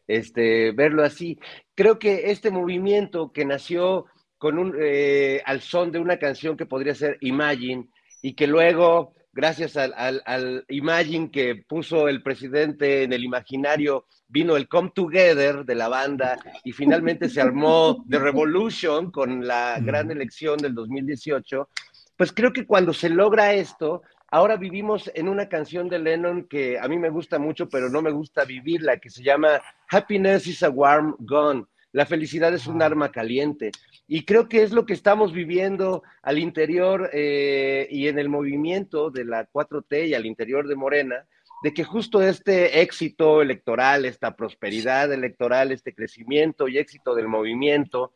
[0.10, 1.40] este, verlo así.
[1.76, 4.06] Creo que este movimiento que nació
[4.40, 7.90] con un, eh, al son de una canción que podría ser Imagine
[8.24, 9.94] y que luego, gracias al,
[10.26, 15.90] al, Imagine que puso el presidente en el imaginario, vino el Come Together de la
[15.90, 21.70] banda y finalmente se armó The Revolution con la gran elección del 2018,
[22.18, 26.80] pues creo que cuando se logra esto, ahora vivimos en una canción de Lennon que
[26.80, 30.64] a mí me gusta mucho, pero no me gusta vivirla, que se llama Happiness is
[30.64, 31.68] a Warm Gun.
[31.92, 33.72] La felicidad es un arma caliente.
[34.08, 39.10] Y creo que es lo que estamos viviendo al interior eh, y en el movimiento
[39.10, 41.26] de la 4T y al interior de Morena,
[41.62, 48.14] de que justo este éxito electoral, esta prosperidad electoral, este crecimiento y éxito del movimiento,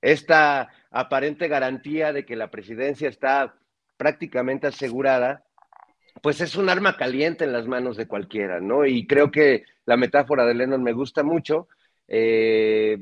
[0.00, 3.56] esta aparente garantía de que la presidencia está
[3.96, 5.44] prácticamente asegurada,
[6.22, 8.86] pues es un arma caliente en las manos de cualquiera, ¿no?
[8.86, 11.68] Y creo que la metáfora de Lennon me gusta mucho.
[12.08, 12.98] Eh,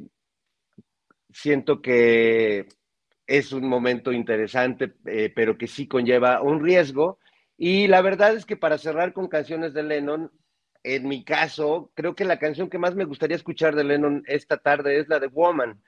[1.32, 2.68] siento que
[3.26, 7.18] es un momento interesante, eh, pero que sí conlleva un riesgo.
[7.56, 10.30] Y la verdad es que para cerrar con canciones de Lennon,
[10.82, 14.58] en mi caso, creo que la canción que más me gustaría escuchar de Lennon esta
[14.58, 15.82] tarde es la de Woman,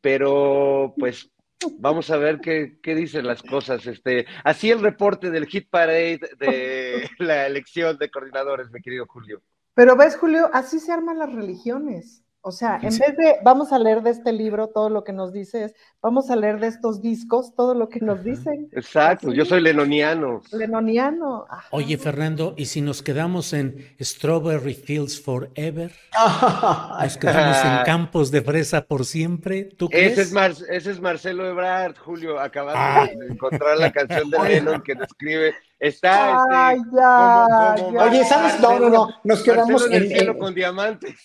[0.00, 1.30] pero pues
[1.78, 3.86] vamos a ver qué, qué dicen las cosas.
[3.86, 9.42] Este, así el reporte del hit parade de la elección de coordinadores, mi querido Julio.
[9.74, 12.24] Pero ves, Julio, así se arman las religiones.
[12.42, 15.30] O sea, en vez de vamos a leer de este libro todo lo que nos
[15.30, 18.68] dices, vamos a leer de estos discos todo lo que nos dicen.
[18.72, 20.40] Exacto, yo soy lenoniano.
[20.52, 21.46] Lenoniano.
[21.70, 25.92] Oye, Fernando, ¿y si nos quedamos en Strawberry Fields Forever?
[27.02, 29.64] ¿Nos quedamos en campos de fresa por siempre?
[29.64, 30.16] ¿Tú crees?
[30.16, 33.06] Ese es, ese es Marcelo Ebrard, Julio, acabamos ah.
[33.06, 35.54] de encontrar la canción de Lennon que describe.
[35.78, 37.74] Está Ay, este, ya,
[38.04, 38.60] Oye, ¿sabes?
[38.60, 41.18] No, no, no, nos quedamos en, el cielo con diamantes.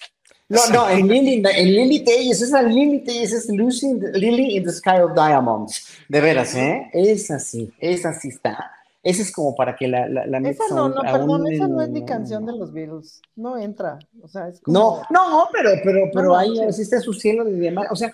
[0.48, 4.72] No, no, en Lily, en Lily Telles, esa Lily Telles es Lucy Lily in the
[4.72, 5.88] Sky of Diamonds.
[6.08, 6.90] De veras, ¿eh?
[6.94, 8.72] Es así, esa sí está.
[9.02, 11.90] Esa es como para que la, la, la Esa no, no, perdón, esa no es
[11.90, 13.22] ni canción de los Beatles.
[13.36, 14.00] No entra.
[14.24, 14.80] O sea, es como...
[14.80, 17.92] No, no, pero, pero, pero ahí existe su cielo de diamantes.
[17.92, 18.12] O sea,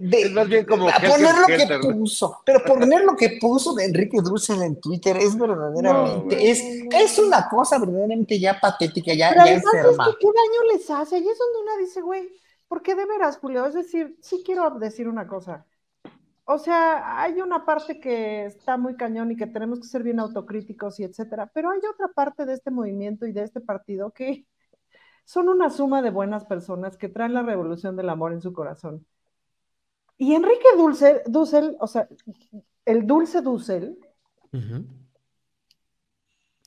[0.00, 4.18] es más bien como poner lo que puso, pero poner lo que puso de Enrique
[4.22, 9.52] Dulce en Twitter es verdaderamente, es, es una cosa verdaderamente ya patética, ya, pero ya
[9.52, 11.18] es, que ¿Qué daño les hace?
[11.18, 12.28] Y es donde una dice, güey,
[12.66, 13.66] ¿por qué de veras, Julio?
[13.66, 15.66] Es decir, sí quiero decir una cosa.
[16.44, 20.18] O sea, hay una parte que está muy cañón y que tenemos que ser bien
[20.18, 24.46] autocríticos y etcétera, pero hay otra parte de este movimiento y de este partido que
[25.24, 29.06] son una suma de buenas personas que traen la revolución del amor en su corazón
[30.20, 32.06] y Enrique Dulce, Dussel, o sea,
[32.84, 33.98] el dulce Dussel.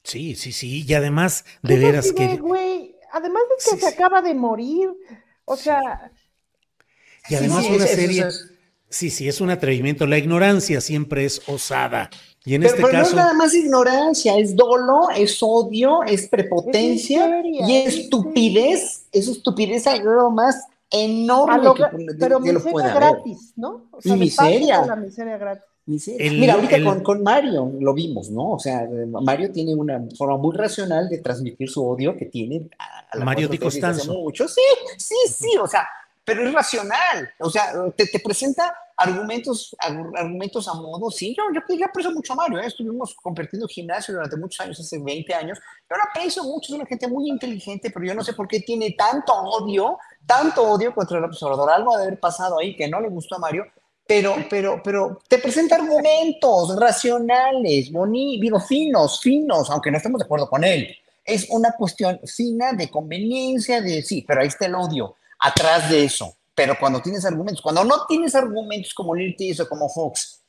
[0.03, 2.37] Sí, sí, sí, y además, de veras que.
[2.37, 4.89] Güey, además de que se acaba de morir,
[5.45, 6.11] o sea.
[7.29, 8.25] Y además una serie.
[8.89, 10.07] Sí, sí, es un atrevimiento.
[10.07, 12.09] La ignorancia siempre es osada.
[12.45, 12.91] Y en este caso.
[12.91, 19.05] No es nada más ignorancia, es dolo, es odio, es prepotencia y estupidez.
[19.11, 20.55] Es estupidez algo más
[20.93, 21.69] enorme
[22.19, 23.87] pero miseria gratis, ¿no?
[23.91, 24.85] O sea, miseria.
[24.85, 25.73] La miseria gratis.
[25.85, 28.51] Mira, ahorita con, con, Mario lo vimos, ¿no?
[28.51, 33.17] O sea, Mario tiene una forma muy racional de transmitir su odio que tiene a,
[33.17, 34.13] Mario Di Costanzo.
[34.13, 34.47] Mucho.
[34.47, 34.61] Sí,
[34.97, 35.85] sí, sí, o sea,
[36.23, 37.29] pero es racional.
[37.39, 38.73] O sea, te, te presenta
[39.03, 42.67] argumentos, argumentos a modo, sí, yo, yo, yo aprecio mucho a Mario, ¿eh?
[42.67, 46.85] estuvimos compartiendo gimnasio durante muchos años, hace 20 años, yo lo aprecio mucho, es una
[46.85, 51.17] gente muy inteligente, pero yo no sé por qué tiene tanto odio, tanto odio contra
[51.17, 53.65] el observador, algo de haber pasado ahí que no le gustó a Mario,
[54.05, 60.49] pero, pero, pero te presenta argumentos racionales, bonitos, finos, finos, aunque no estemos de acuerdo
[60.49, 60.93] con él.
[61.23, 66.03] Es una cuestión fina de conveniencia, de sí, pero ahí está el odio atrás de
[66.03, 66.35] eso.
[66.55, 70.43] Pero cuando tienes argumentos, cuando no tienes argumentos como Lil o como Fox,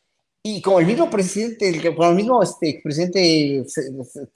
[0.47, 3.65] y como el mismo presidente, como el mismo este, presidente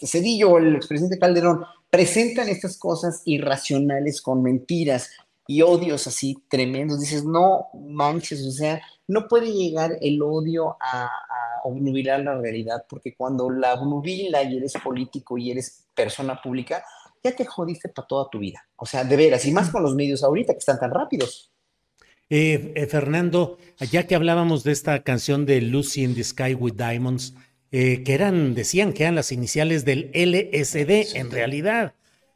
[0.03, 5.11] Cedillo, el expresidente Calderón, presentan estas cosas irracionales con mentiras
[5.47, 11.05] y odios así tremendos, dices, no manches, o sea, no puede llegar el odio a,
[11.05, 16.83] a obnubilar la realidad, porque cuando la obnubila y eres político y eres persona pública,
[17.23, 18.67] ya te jodiste para toda tu vida.
[18.77, 21.53] O sea, de veras, y más con los medios ahorita que están tan rápidos.
[22.31, 23.57] Eh, eh, Fernando,
[23.91, 27.35] ya que hablábamos de esta canción de Lucy in the Sky with Diamonds,
[27.71, 31.95] eh, que eran, decían que eran las iniciales del LSD, en realidad.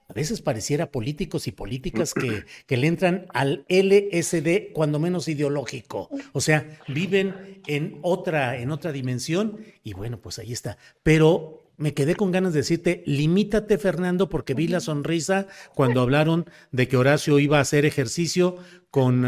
[0.09, 6.09] A veces pareciera políticos y políticas que, que le entran al LSD cuando menos ideológico.
[6.33, 10.79] O sea, viven en otra, en otra dimensión y bueno, pues ahí está.
[11.03, 16.47] Pero me quedé con ganas de decirte, limítate Fernando, porque vi la sonrisa cuando hablaron
[16.71, 18.57] de que Horacio iba a hacer ejercicio
[18.91, 19.25] con,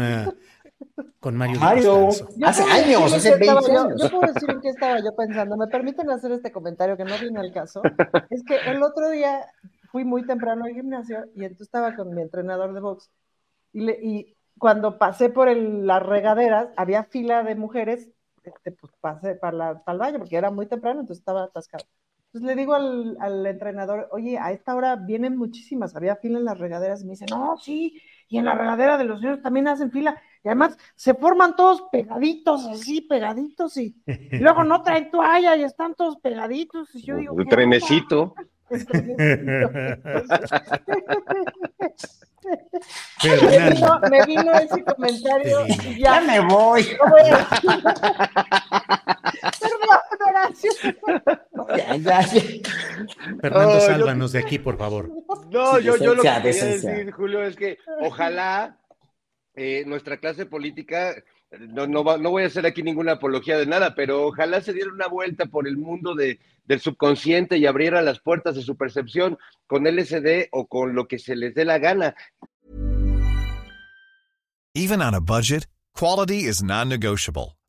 [1.19, 1.59] con Mario.
[1.59, 2.09] Mario,
[2.43, 4.01] hace años, hace 20 años.
[4.01, 5.57] Yo, puedo decir en qué estaba yo pensando.
[5.57, 7.81] ¿Me permiten hacer este comentario que no viene al caso?
[8.29, 9.45] Es que el otro día
[9.91, 13.09] fui muy temprano al gimnasio y entonces estaba con mi entrenador de box
[13.73, 18.09] y, y cuando pasé por las regaderas había fila de mujeres,
[18.43, 21.85] este, pues pasé para, la, para el baño porque era muy temprano, entonces estaba atascado.
[22.27, 26.45] Entonces le digo al, al, entrenador, oye, a esta hora vienen muchísimas, había fila en
[26.45, 29.67] las regaderas, y me dice, no, sí, y en la regadera de los niños también
[29.67, 33.95] hacen fila, y además se forman todos pegaditos, así, pegaditos, y,
[34.39, 37.33] luego no traen toalla y están todos pegaditos, y yo digo...
[37.33, 38.35] Un trenecito.
[44.11, 46.83] me, vino, ese comentario y ya, me voy.
[53.41, 55.11] Fernando, sálvanos de aquí, por favor.
[55.49, 58.77] No, yo, yo lo que quería decir, Julio, es que ojalá
[59.55, 61.15] eh, nuestra clase política,
[61.59, 64.91] no, no, no, voy a hacer aquí ninguna apología de nada, pero ojalá se diera
[64.91, 69.37] una vuelta por el mundo de, del subconsciente y abriera las puertas de su percepción
[69.67, 72.15] con LSD o con lo que se les dé la gana.
[74.73, 77.54] Even on a budget, quality is non-negotiable.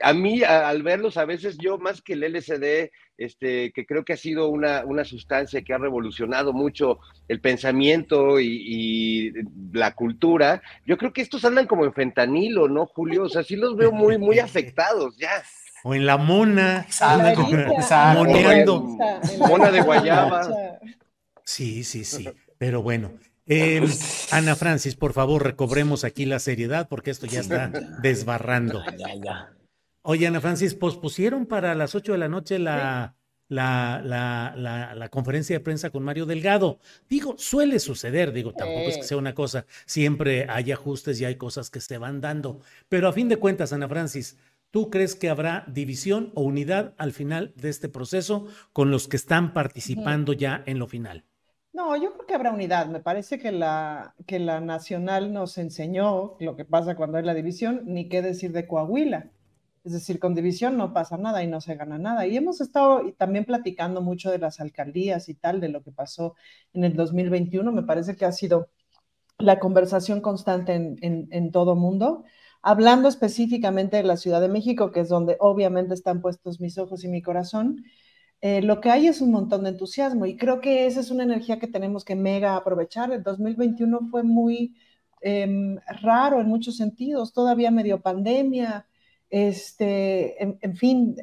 [0.00, 4.12] A mí al verlos a veces yo más que el LSD, este que creo que
[4.12, 9.32] ha sido una, una sustancia que ha revolucionado mucho el pensamiento y, y,
[9.72, 13.24] la cultura, yo creo que estos andan como en fentanilo, ¿no, Julio?
[13.24, 15.42] O sea, sí los veo muy muy afectados ya
[15.86, 16.84] o en la mona,
[18.12, 18.98] moneando.
[19.38, 20.80] Mona de guayaba.
[21.44, 22.28] Sí, sí, sí.
[22.58, 23.12] Pero bueno.
[23.46, 23.86] Eh,
[24.32, 27.68] Ana Francis, por favor, recobremos aquí la seriedad porque esto ya está
[28.02, 28.82] desbarrando.
[30.08, 33.16] Oye, Ana Francis, pospusieron para las 8 de la noche la,
[33.48, 36.78] la, la, la, conferencia de prensa con Mario Delgado.
[37.08, 41.34] Digo, suele suceder, digo, tampoco es que sea una cosa, siempre hay ajustes y hay
[41.34, 42.60] cosas que se van dando.
[42.88, 44.36] Pero a fin de cuentas, Ana Francis,
[44.72, 49.16] ¿Tú crees que habrá división o unidad al final de este proceso con los que
[49.16, 51.24] están participando ya en lo final?
[51.72, 52.86] No, yo creo que habrá unidad.
[52.88, 57.32] Me parece que la, que la nacional nos enseñó lo que pasa cuando hay la
[57.32, 59.30] división, ni qué decir de Coahuila.
[59.86, 62.26] Es decir, con división no pasa nada y no se gana nada.
[62.26, 66.34] Y hemos estado también platicando mucho de las alcaldías y tal, de lo que pasó
[66.74, 67.72] en el 2021.
[67.72, 68.68] Me parece que ha sido
[69.38, 72.24] la conversación constante en, en, en todo mundo
[72.62, 77.04] hablando específicamente de la Ciudad de México, que es donde obviamente están puestos mis ojos
[77.04, 77.84] y mi corazón,
[78.40, 81.22] eh, lo que hay es un montón de entusiasmo y creo que esa es una
[81.22, 83.12] energía que tenemos que mega aprovechar.
[83.12, 84.76] El 2021 fue muy
[85.20, 88.86] em, raro en muchos sentidos, todavía medio pandemia,
[89.30, 91.16] este, en, fin,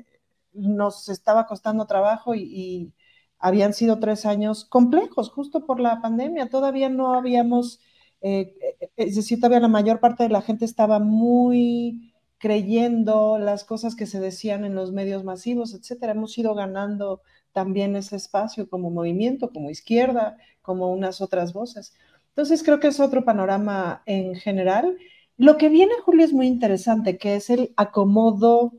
[0.54, 2.94] nos estaba costando trabajo y,
[3.40, 6.50] habían sido tres años complejos justo por la pandemia.
[6.50, 7.82] Todavía no habíamos,
[8.22, 8.56] eh,
[8.96, 14.06] es decir, todavía la mayor parte de la gente estaba muy creyendo las cosas que
[14.06, 16.14] se decían en los medios masivos, etcétera.
[16.14, 21.94] Hemos ido ganando también ese espacio como movimiento, como izquierda, como unas otras voces.
[22.30, 24.98] Entonces creo que es otro panorama en general.
[25.38, 28.74] Lo que viene, Julio, es muy interesante, que es el acomodo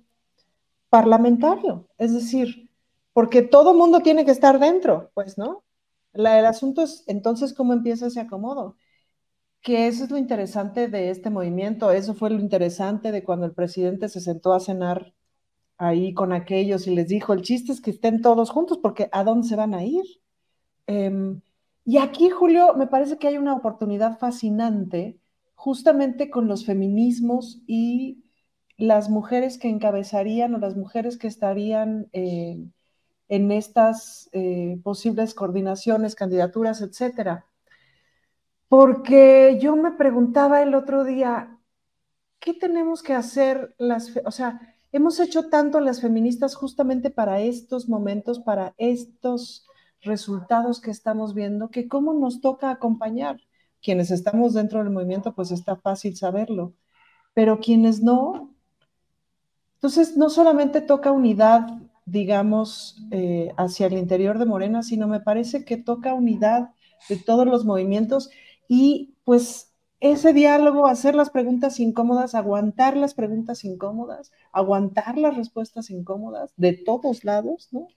[0.89, 2.71] parlamentario, es decir,
[3.13, 5.65] porque todo mundo tiene que estar dentro, pues, ¿no?
[6.13, 8.77] el asunto es entonces cómo empieza ese acomodo
[9.65, 13.55] que eso es lo interesante de este movimiento, eso fue lo interesante de cuando el
[13.55, 15.15] presidente se sentó a cenar
[15.79, 19.25] ahí con aquellos y les dijo, el chiste es que estén todos juntos porque ¿a
[19.25, 20.05] dónde se van a ir?
[20.87, 21.41] Em,
[21.87, 25.19] y aquí, Julio, me parece que hay una oportunidad fascinante
[25.55, 28.25] justamente con los feminismos y
[28.77, 32.65] las mujeres que encabezarían o las mujeres que estarían eh,
[33.29, 37.47] en estas eh, posibles coordinaciones, candidaturas, etcétera
[38.77, 41.61] porque yo me preguntaba el otro día,
[42.41, 47.89] ¿qué tenemos que hacer las, o sea, hemos hecho tanto las feministas justamente para estos
[47.89, 49.69] momentos, para estos
[50.01, 53.41] resultados que estamos viendo, que cómo nos toca acompañar.
[53.85, 56.73] Quienes estamos dentro del movimiento, pues está fácil saberlo,
[57.35, 58.55] pero quienes no,
[59.77, 61.69] entonces no solamente toca unidad,
[62.07, 66.71] digamos, eh, hacia el interior de Morena, sino me parece que toca unidad
[67.11, 68.31] de todos los movimientos
[68.67, 75.91] y pues ese diálogo, hacer las preguntas incómodas, aguantar las preguntas incómodas, aguantar las respuestas
[75.91, 77.89] incómodas de todos lados, ¿no?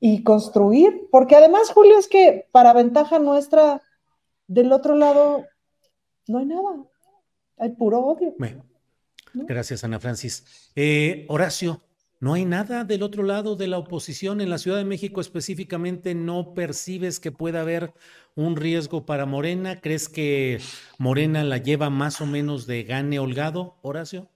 [0.00, 3.82] Y construir, porque además, Julio, es que para ventaja nuestra,
[4.46, 5.44] del otro lado,
[6.26, 6.84] no hay nada,
[7.58, 8.34] hay puro odio.
[9.32, 10.70] Gracias, Ana Francis.
[10.76, 11.82] Eh, Horacio,
[12.24, 16.14] ¿No hay nada del otro lado de la oposición en la Ciudad de México específicamente?
[16.14, 17.92] ¿No percibes que pueda haber
[18.34, 19.82] un riesgo para Morena?
[19.82, 20.58] ¿Crees que
[20.96, 24.30] Morena la lleva más o menos de gane holgado, Horacio?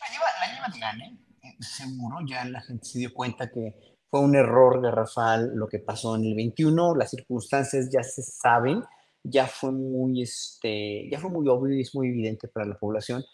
[0.00, 2.16] La lleva, la lleva de gane, eh, seguro.
[2.26, 3.76] Ya la gente se dio cuenta que
[4.10, 6.96] fue un error garrafal lo que pasó en el 21.
[6.96, 8.82] Las circunstancias ya se saben,
[9.22, 13.24] ya fue muy, este, ya fue muy obvio y es muy evidente para la población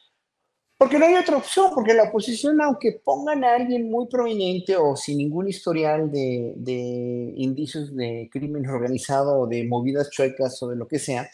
[0.79, 4.95] porque no hay otra opción, porque la oposición, aunque pongan a alguien muy prominente o
[4.95, 10.77] sin ningún historial de, de indicios de crimen organizado o de movidas chuecas o de
[10.77, 11.31] lo que sea,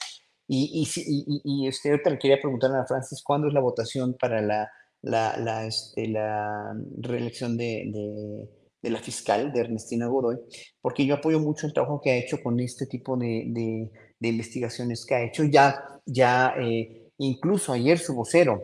[0.46, 4.40] y, y, y, este, ahorita le quería preguntar a Francis, ¿cuándo es la votación para
[4.42, 8.48] la, la, la, este, la reelección de, de,
[8.82, 10.38] de, la fiscal, de Ernestina Godoy?
[10.80, 13.90] Porque yo apoyo mucho el trabajo que ha hecho con este tipo de, de
[14.28, 15.44] investigaciones que ha hecho.
[15.44, 18.62] Ya, ya eh, incluso ayer su vocero,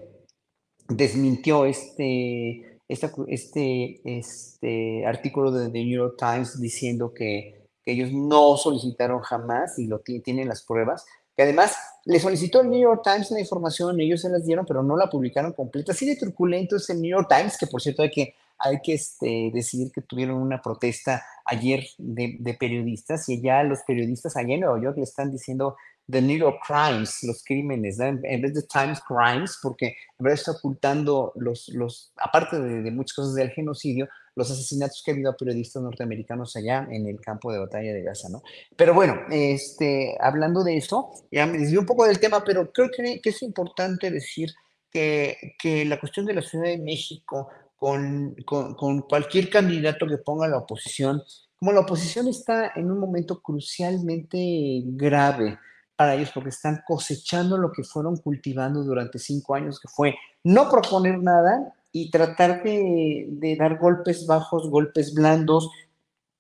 [0.89, 8.57] desmintió este, este, este artículo de The New York Times diciendo que, que ellos no
[8.57, 11.05] solicitaron jamás y lo tienen las pruebas,
[11.37, 14.83] que además le solicitó el New York Times la información, ellos se las dieron, pero
[14.83, 15.93] no la publicaron completa.
[15.93, 18.95] Así de truculento es el New York Times, que por cierto hay que, hay que
[18.95, 24.61] este, decir que tuvieron una protesta ayer de, periodistas y ya los periodistas allá en
[24.61, 25.77] Nueva York le están diciendo
[26.11, 31.33] The New York Crimes, los crímenes, en vez de Times Crimes, porque en está ocultando
[31.37, 36.57] los, aparte de, muchas cosas del genocidio, los asesinatos que ha habido a periodistas norteamericanos
[36.57, 38.43] allá en el campo de batalla de Gaza, ¿no?
[38.77, 43.21] Pero bueno, este, hablando de eso, ya me un poco del tema, pero creo que,
[43.21, 44.51] que es importante decir
[44.91, 50.49] que, que, la cuestión de la Ciudad de México con, con, cualquier candidato que ponga
[50.49, 51.23] la oposición,
[51.57, 55.59] como la oposición está en un momento crucialmente grave,
[55.97, 60.69] para ellos porque están cosechando lo que fueron cultivando durante cinco años, que fue no
[60.71, 65.71] proponer nada y tratar de, dar golpes bajos, golpes blandos,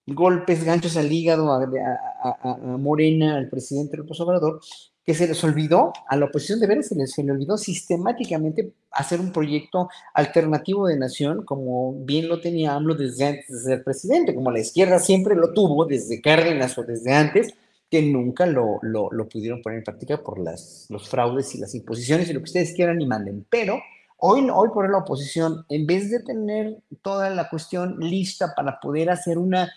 [0.07, 4.61] golpes ganchos al hígado, a, Morena, al presidente López Obrador,
[5.09, 8.75] que se les olvidó, a la oposición de veras se les, se le olvidó sistemáticamente
[8.91, 13.85] hacer un proyecto alternativo de nación, como bien lo tenía AMLO desde antes de ser
[13.85, 17.55] presidente, como la izquierda siempre lo tuvo desde Cárdenas o desde antes,
[17.91, 21.75] que nunca lo, lo, lo, pudieron poner en práctica por las, los fraudes y las
[21.75, 23.47] imposiciones y lo que ustedes quieran y manden.
[23.49, 23.81] Pero
[24.19, 29.09] hoy, hoy por la oposición, en vez de tener toda la cuestión lista para poder
[29.09, 29.73] hacer una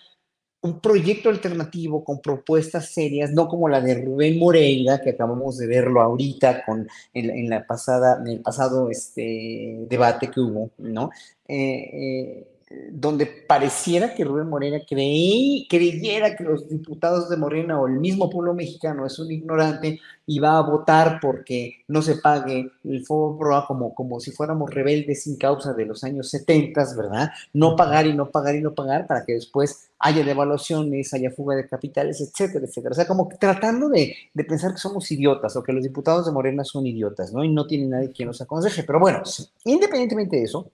[0.62, 5.66] un proyecto alternativo con propuestas serias, no como la de Rubén Moreira, que acabamos de
[5.66, 11.10] verlo ahorita con, en, la pasada, en el pasado este, debate que hubo, ¿no?
[11.48, 12.48] Eh, eh,
[12.90, 18.30] donde pareciera que Rubén Morena creí, creyera que los diputados de Morena o el mismo
[18.30, 23.38] pueblo mexicano es un ignorante y va a votar porque no se pague el fuego
[23.38, 27.30] proa como, como si fuéramos rebeldes sin causa de los años 70, ¿verdad?
[27.52, 31.54] No pagar y no pagar y no pagar para que después haya devaluaciones, haya fuga
[31.54, 32.92] de capitales, etcétera, etcétera.
[32.92, 36.32] O sea, como tratando de, de pensar que somos idiotas o que los diputados de
[36.32, 37.44] Morena son idiotas, ¿no?
[37.44, 38.82] Y no tiene nadie quien nos aconseje.
[38.82, 39.22] Pero bueno,
[39.64, 40.72] independientemente de eso,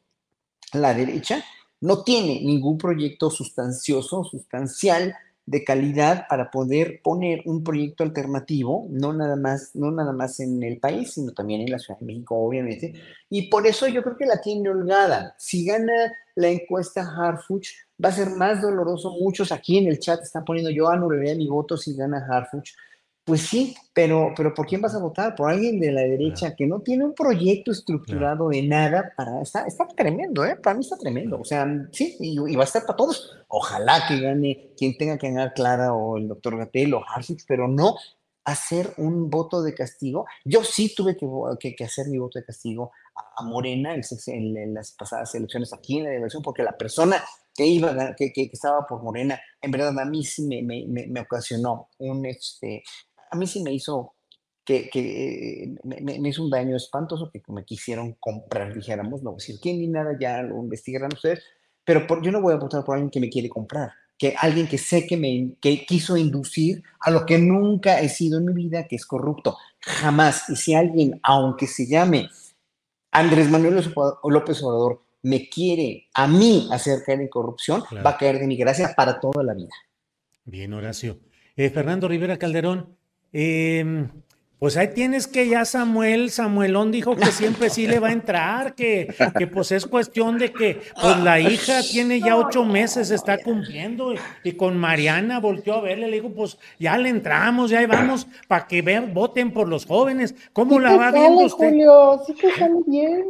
[0.72, 1.44] la derecha
[1.80, 5.14] no tiene ningún proyecto sustancioso, sustancial,
[5.48, 10.62] de calidad para poder poner un proyecto alternativo, no nada más, no nada más en
[10.62, 12.92] el país, sino también en la Ciudad de México, obviamente.
[13.30, 15.34] Y por eso yo creo que la tiene holgada.
[15.38, 17.68] Si gana la encuesta Harfuch,
[18.02, 19.16] va a ser más doloroso.
[19.18, 22.74] Muchos aquí en el chat están poniendo, yo anularé mi voto si gana Harfuch.
[23.28, 25.34] Pues sí, pero, pero ¿por quién vas a votar?
[25.34, 29.42] Por alguien de la derecha que no tiene un proyecto estructurado de nada para...
[29.42, 30.56] Está, está tremendo, ¿eh?
[30.56, 31.38] Para mí está tremendo.
[31.38, 33.36] O sea, sí, y, va a estar para todos.
[33.48, 37.68] Ojalá que gane quien tenga que ganar Clara o el doctor Gatel o Harsix, pero
[37.68, 37.96] no
[38.46, 40.24] hacer un voto de castigo.
[40.42, 41.14] Yo sí tuve
[41.60, 42.92] que, que, hacer mi voto de castigo
[43.36, 47.22] a, Morena en, las pasadas elecciones aquí en la elección, porque la persona
[47.54, 51.20] que iba, que, que, estaba por Morena, en verdad a mí sí me, me, me
[51.20, 52.82] ocasionó un, este,
[53.30, 54.14] a mí sí me hizo
[54.64, 59.40] que, que me, hizo un daño espantoso que me quisieron comprar, dijéramos, no voy a
[59.40, 61.42] decir quién ni nada, ya lo investigarán ustedes,
[61.84, 64.68] pero por, yo no voy a votar por alguien que me quiere comprar, que alguien
[64.68, 68.52] que sé que me que quiso inducir a lo que nunca he sido en mi
[68.52, 70.50] vida, que es corrupto, jamás.
[70.50, 72.28] Y si alguien, aunque se llame
[73.10, 73.82] Andrés Manuel
[74.24, 78.56] López Obrador, me quiere a mí hacer caer en corrupción, va a caer de mi
[78.58, 79.72] gracia para toda la vida.
[80.44, 81.20] Bien, Horacio.
[81.56, 82.97] Eh, Fernando Rivera Calderón,
[83.32, 84.06] eh,
[84.58, 88.74] pues ahí tienes que ya Samuel, Samuelón dijo que siempre sí le va a entrar,
[88.74, 93.38] que, que pues es cuestión de que pues la hija tiene ya ocho meses, está
[93.38, 98.26] cumpliendo, y, con Mariana volteó a verle, le dijo, pues ya le entramos, ya vamos,
[98.48, 100.34] para que vean, voten por los jóvenes.
[100.52, 101.70] ¿Cómo la va viendo usted?
[101.70, 103.26] Julio, sí que sale bien.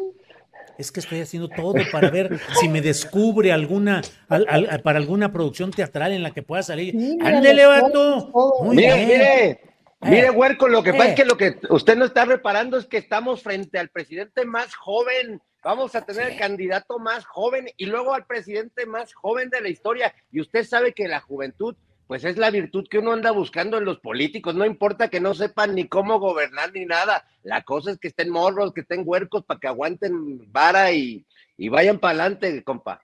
[0.78, 6.12] Es que estoy haciendo todo para ver si me descubre alguna, para alguna producción teatral
[6.12, 6.94] en la que pueda salir.
[7.20, 8.30] Ándele, vato.
[8.62, 9.08] Muy mire, bien.
[9.08, 9.68] mire.
[10.00, 11.26] Mire, eh, Huerco, lo que pasa es que eh.
[11.26, 15.42] lo que usted no está reparando es que estamos frente al presidente más joven.
[15.64, 19.68] Vamos a tener el candidato más joven y luego al presidente más joven de la
[19.68, 20.14] historia.
[20.30, 21.74] Y usted sabe que la juventud,
[22.06, 24.54] pues es la virtud que uno anda buscando en los políticos.
[24.54, 27.24] No importa que no sepan ni cómo gobernar ni nada.
[27.42, 31.26] La cosa es que estén morros, que estén huercos para que aguanten vara y,
[31.56, 33.02] y vayan para adelante, compa.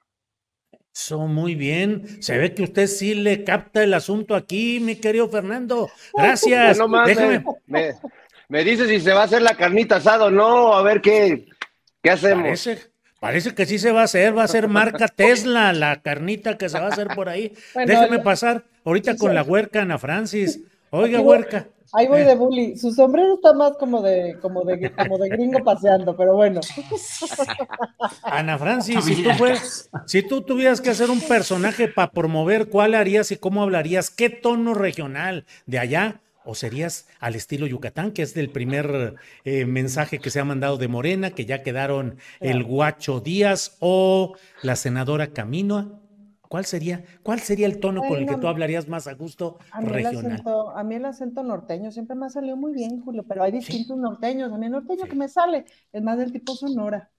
[0.95, 2.22] Eso, muy bien.
[2.22, 5.90] Se ve que usted sí le capta el asunto aquí, mi querido Fernando.
[6.14, 6.78] Gracias.
[7.66, 7.95] me,
[8.49, 11.47] me, dice si se va a hacer la carnita asada o no, a ver qué,
[12.01, 12.45] qué hacemos.
[12.45, 12.78] Parece,
[13.18, 16.68] parece, que sí se va a hacer, va a ser marca Tesla, la carnita que
[16.68, 17.53] se va a hacer por ahí.
[17.74, 20.61] Déjeme pasar ahorita con la huerca, Ana Francis.
[20.91, 21.68] Oiga, huerca.
[21.97, 22.76] Ahí voy de bully.
[22.76, 26.61] Su sombrero está más como de, como de, como de gringo paseando, pero bueno.
[28.24, 29.30] Ana Francis, si tú,
[30.05, 34.11] si tú tuvieras que hacer un personaje para promover, ¿cuál harías y cómo hablarías?
[34.11, 36.20] ¿Qué tono regional de allá?
[36.45, 39.14] ¿O serías al estilo Yucatán, que es del primer
[39.45, 44.35] eh, mensaje que se ha mandado de Morena, que ya quedaron el Guacho Díaz o
[44.62, 46.03] la senadora Camino?
[46.55, 49.80] ¿Cuál sería, cuál sería el tono con el que tú hablarías más a gusto a
[49.80, 50.34] regional?
[50.34, 53.50] Acento, a mí el acento norteño siempre me ha salido muy bien, Julio, pero hay
[53.50, 54.52] distintos norteños.
[54.52, 57.11] A mí el norteño que me sale es más del tipo Sonora,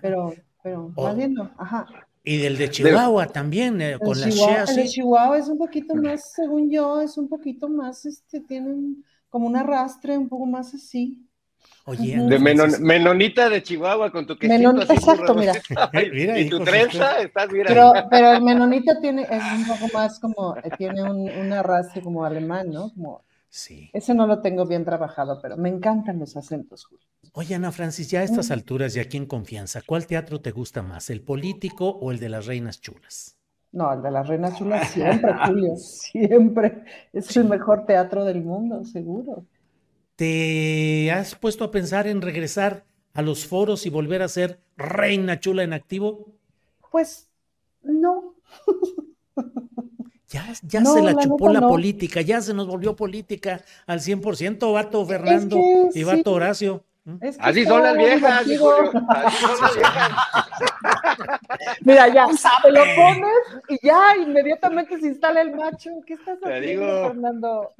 [0.00, 1.04] pero, pero oh.
[1.04, 1.86] más bien ajá.
[2.24, 5.94] Y del de Chihuahua también, eh, con la Chihuahua, El de Chihuahua es un poquito
[5.94, 8.94] más, según yo, es un poquito más, este, tiene
[9.28, 11.28] como un arrastre, un poco más así.
[11.84, 12.38] Oye, de
[12.80, 16.38] menonita de Chihuahua con tu quesito menonita, exacto, mira.
[16.38, 17.66] y tu trenza, estás mira.
[17.66, 22.00] Pero, pero el menonita tiene, es un poco más como, eh, tiene un, un arrastre
[22.00, 22.92] como alemán, ¿no?
[22.92, 23.90] Como, sí.
[23.92, 27.04] Ese no lo tengo bien trabajado, pero me encantan los acentos, Julio.
[27.34, 28.52] Oye, Ana Francis, ya a estas mm.
[28.52, 32.28] alturas y aquí en confianza, ¿cuál teatro te gusta más, el político o el de
[32.28, 33.36] las reinas chulas?
[33.72, 36.84] No, el de las reinas chulas siempre, Julio, siempre.
[37.12, 39.46] Es el mejor teatro del mundo, seguro.
[40.16, 42.84] ¿Te has puesto a pensar en regresar
[43.14, 46.32] a los foros y volver a ser reina chula en activo?
[46.90, 47.30] Pues
[47.82, 48.34] no.
[50.28, 55.04] Ya, ya se la, chupó la política, ya se nos volvió política al 100%, vato
[55.04, 55.58] Fernando
[55.92, 56.84] y vato Horacio.
[57.40, 60.12] Así son las viejas, Así son las viejas.
[61.80, 62.28] Mira, ya,
[62.62, 65.90] te lo pones y ya inmediatamente se instala el macho.
[66.06, 67.74] ¿Qué estás haciendo, Fernando?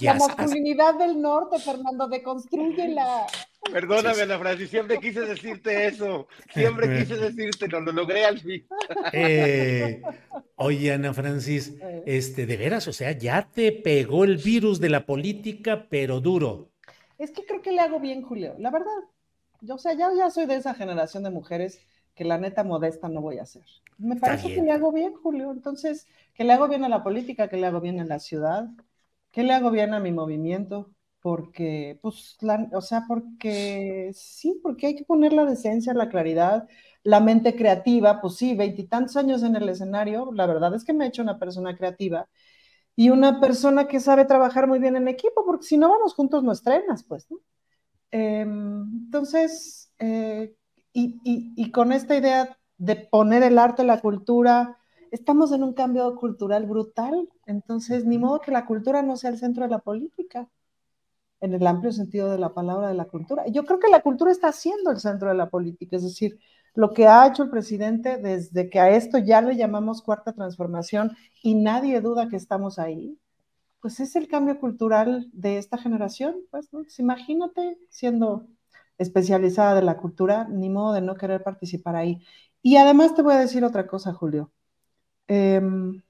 [0.00, 3.26] La masculinidad del norte, Fernando, deconstrúyela.
[3.70, 6.28] Perdóname, Ana Francis, siempre quise decirte eso.
[6.52, 8.66] Siempre quise decirte, no lo logré al fin.
[9.12, 10.02] Eh,
[10.56, 12.02] oye, Ana Francis, eh.
[12.06, 16.73] este, de veras, o sea, ya te pegó el virus de la política, pero duro.
[17.18, 18.90] Es que creo que le hago bien, Julio, la verdad.
[19.60, 21.80] Yo, o sea, ya, ya soy de esa generación de mujeres
[22.14, 23.64] que la neta modesta no voy a hacer.
[23.98, 25.50] Me parece que le hago bien, Julio.
[25.50, 28.68] Entonces, que le hago bien a la política, que le hago bien a la ciudad,
[29.30, 30.90] que le hago bien a mi movimiento,
[31.20, 32.36] porque, pues,
[32.72, 36.68] o sea, porque sí, porque hay que poner la decencia, la claridad,
[37.02, 41.04] la mente creativa, pues sí, veintitantos años en el escenario, la verdad es que me
[41.04, 42.28] he hecho una persona creativa
[42.96, 46.44] y una persona que sabe trabajar muy bien en equipo, porque si no vamos juntos
[46.44, 47.26] no estrenas, pues.
[48.10, 50.54] Em, entonces, eh,
[50.92, 54.78] y, con esta idea de poner el arte, la cultura,
[55.10, 59.38] estamos en un cambio cultural brutal, entonces ni modo que la cultura no sea el
[59.38, 60.48] centro de la política,
[61.40, 63.46] en el amplio sentido de la palabra de la cultura.
[63.48, 66.38] Yo creo que la cultura está siendo el centro de la política, es decir,
[66.74, 71.16] lo que ha hecho el presidente desde que a esto ya le llamamos cuarta transformación
[71.42, 73.18] y nadie duda que estamos ahí,
[73.80, 76.36] pues es el cambio cultural de esta generación.
[76.50, 78.46] Pues, pues imagínate siendo
[78.98, 82.24] especializada de la cultura, ni modo de no querer participar ahí.
[82.62, 84.52] Y además te voy a decir otra cosa, Julio.
[85.28, 86.02] Em,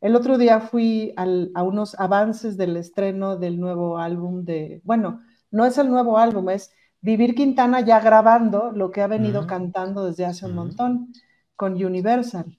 [0.00, 5.64] el otro día fui a unos avances del estreno del nuevo álbum de, bueno, no
[5.64, 6.72] es el nuevo álbum, es
[7.02, 11.12] Vivir Quintana ya grabando lo que ha venido cantando desde hace un montón
[11.56, 12.56] con Universal.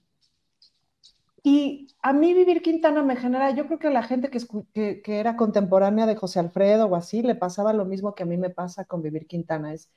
[1.42, 5.18] Y a mí Vivir Quintana me genera, yo creo que a la gente que, que,
[5.18, 8.50] era contemporánea de José Alfredo o así, le pasaba lo mismo que a mí me
[8.50, 9.72] pasa con Vivir Quintana.
[9.72, 9.90] Es,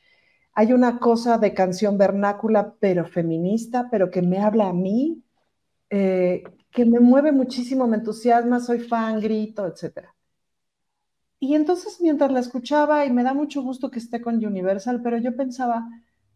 [0.53, 5.23] hay una cosa de canción vernácula, pero feminista, pero que me habla a mí,
[5.89, 10.16] eh, que me mueve muchísimo, me entusiasma, soy fan, grito, etcétera.
[11.39, 15.17] Y entonces mientras la escuchaba, y me da mucho gusto que esté con Universal, pero
[15.17, 15.87] yo pensaba,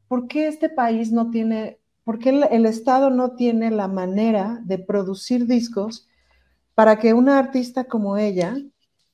[0.08, 4.78] ¿por qué este país no tiene, por qué el, Estado no tiene la manera de
[4.78, 6.08] producir discos
[6.76, 8.56] para que una artista como ella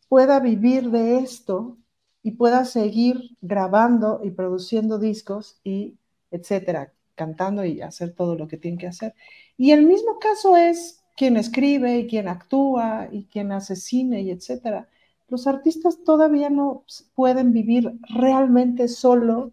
[0.09, 1.77] pueda vivir de esto
[2.21, 5.97] y pueda seguir grabando y produciendo discos y
[6.31, 9.15] etcétera, cantando y hacer todo lo que tiene que hacer?
[9.57, 14.31] Y el mismo caso es quien escribe y quien actúa y quien hace cine y
[14.31, 14.89] etcétera
[15.29, 16.83] los artistas todavía no
[17.15, 19.51] pueden vivir realmente solo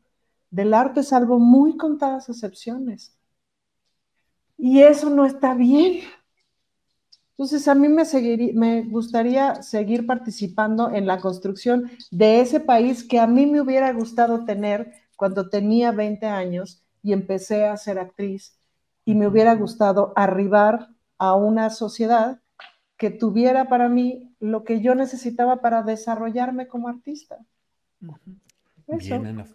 [0.51, 3.16] del arte, salvo muy contadas excepciones.
[4.57, 6.03] Y eso no está bien.
[7.33, 8.05] Entonces, a mí me,
[8.55, 13.93] me gustaría seguir participando en la construcción de ese país que a mí me hubiera
[13.93, 18.57] gustado tener cuando tenía 20 años y empecé a ser actriz
[19.05, 22.41] y me hubiera gustado arribar a una sociedad
[22.97, 27.38] que tuviera para mí lo que yo necesitaba para desarrollarme como artista.
[28.86, 29.47] Bien, Ana,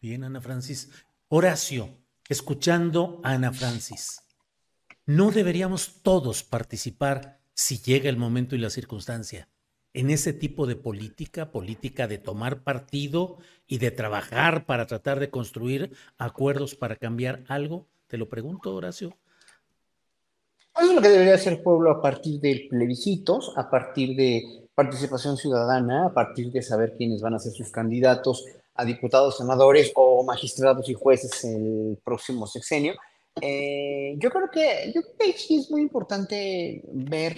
[0.00, 0.90] bien, Ana Francis.
[1.28, 1.90] Horacio,
[2.28, 4.22] escuchando a Ana Francis,
[5.06, 9.48] ¿no deberíamos todos participar si llega el momento y la circunstancia?
[9.94, 15.30] en ese tipo de política, política de tomar partido y de trabajar para tratar de
[15.30, 17.88] construir acuerdos para cambiar algo?
[18.06, 19.16] Te lo pregunto, Horacio.
[20.78, 24.68] Eso es lo que debería hacer el pueblo a partir de plebiscitos, a partir de
[24.76, 28.44] participación ciudadana, a partir de saber quiénes van a ser sus candidatos
[28.76, 32.94] a diputados, senadores o magistrados y jueces el próximo sexenio.
[33.40, 37.36] Eh, yo creo que yo creo que sí es muy importante ver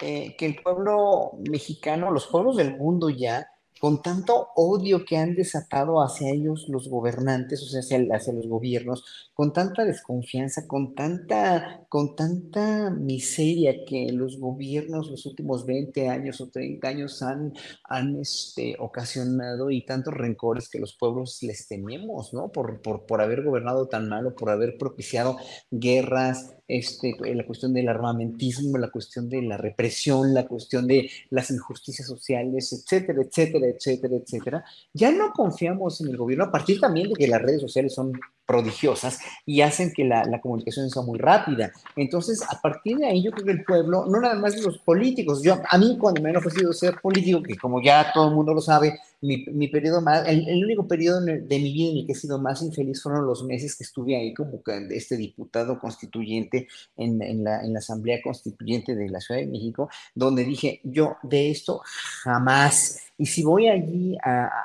[0.00, 3.46] eh, que el pueblo mexicano, los pueblos del mundo ya,
[3.80, 9.29] con tanto odio que han desatado hacia ellos los gobernantes, o sea, hacia, los gobiernos,
[9.40, 16.42] con tanta desconfianza, con tanta, con tanta miseria que los gobiernos los últimos 20 años
[16.42, 22.34] o 30 años han, han este, ocasionado y tantos rencores que los pueblos les tememos,
[22.34, 22.52] ¿no?
[22.52, 25.38] Por, por, por haber gobernado tan malo, por haber propiciado
[25.70, 31.50] guerras, este, la cuestión del armamentismo, la cuestión de la represión, la cuestión de las
[31.50, 34.64] injusticias sociales, etcétera, etcétera, etcétera, etcétera.
[34.92, 38.12] Ya no confiamos en el gobierno a partir también de que las redes sociales son
[38.50, 41.70] prodigiosas y hacen que la, comunicación sea muy rápida.
[41.94, 45.40] Entonces, a partir de ahí, yo creo que el pueblo, no nada más los políticos,
[45.40, 48.52] yo, a mí cuando me han ofrecido ser político, que como ya todo el mundo
[48.52, 52.12] lo sabe, mi, periodo más, el, el, único periodo de mi vida en el que
[52.12, 57.22] he sido más infeliz fueron los meses que estuve ahí como este diputado constituyente en,
[57.22, 61.50] en, la, en la Asamblea Constituyente de la Ciudad de México, donde dije, yo de
[61.50, 61.82] esto
[62.24, 64.16] jamás y si voy allí,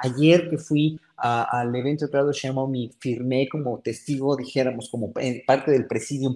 [0.01, 5.11] ayer que fui al evento de Claudio Sheinbaum y firmé como testigo, dijéramos, como
[5.45, 6.36] parte del presidium,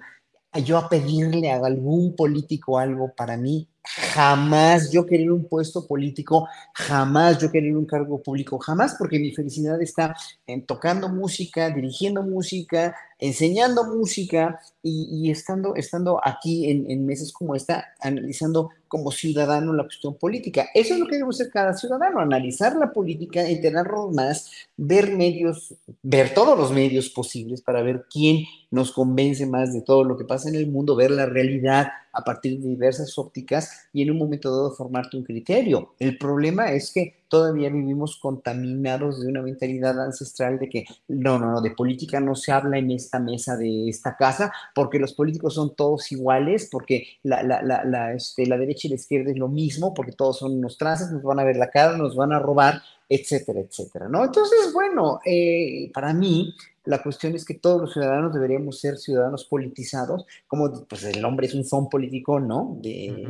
[0.66, 6.48] yo a pedirle a algún político algo para mí, jamás yo querer un puesto político,
[6.74, 10.16] jamás yo querer un cargo público, jamás, porque mi felicidad está
[10.48, 17.54] en tocando música, dirigiendo música, enseñando música y, estando, estando aquí en, en meses como
[17.54, 20.70] esta, analizando como ciudadano la cuestión política.
[20.74, 25.76] Eso es lo que debe hacer cada ciudadano, analizar la política, enterarnos más, ver medios,
[26.02, 30.26] ver todos los medios posibles para ver quién nos convence más de todo lo que
[30.26, 34.18] pasa en el mundo, ver la realidad a partir de diversas ópticas y en un
[34.18, 35.94] momento dado formarte un criterio.
[36.00, 41.52] El problema es que todavía vivimos contaminados de una mentalidad ancestral de que no, no,
[41.52, 45.54] no, de política no se habla en esta mesa de esta casa porque los políticos
[45.54, 49.38] son todos iguales, porque la, la, la, la, este, la derecha y la izquierda es
[49.38, 52.34] lo mismo, porque todos son unos trances, nos van a ver la cara, nos van
[52.34, 54.24] a robar, etcétera, etcétera, ¿no?
[54.24, 56.54] Entonces, bueno, eh, para mí
[56.86, 61.48] la cuestión es que todos los ciudadanos deberíamos ser ciudadanos politizados, como pues el hombre
[61.48, 62.78] es un son político, ¿no?
[62.82, 63.28] De,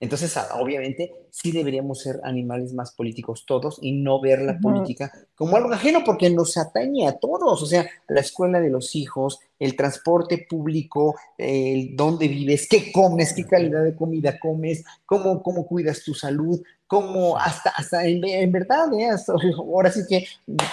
[0.00, 5.58] Entonces, obviamente, sí deberíamos ser animales más políticos todos y no ver la política como
[5.58, 9.76] algo ajeno, porque nos atañe a todos, o sea, la escuela de los hijos, el
[9.76, 16.02] transporte público, el dónde vives, qué comes, qué calidad de comida comes, cómo, cómo cuidas
[16.02, 19.10] tu salud, cómo hasta, hasta en, verdad, ¿eh?
[19.58, 20.26] ahora sí que,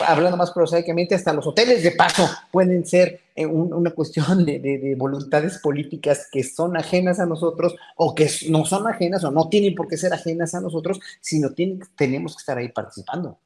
[0.08, 4.96] hablando más prosaicamente, hasta los hoteles de paso pueden ser eh, una cuestión de, de,
[4.96, 9.74] voluntades políticas que son ajenas a nosotros o que no son ajenas o no tienen
[9.74, 13.40] por qué ser ajenas a nosotros, sino tienen, tenemos que estar ahí participando.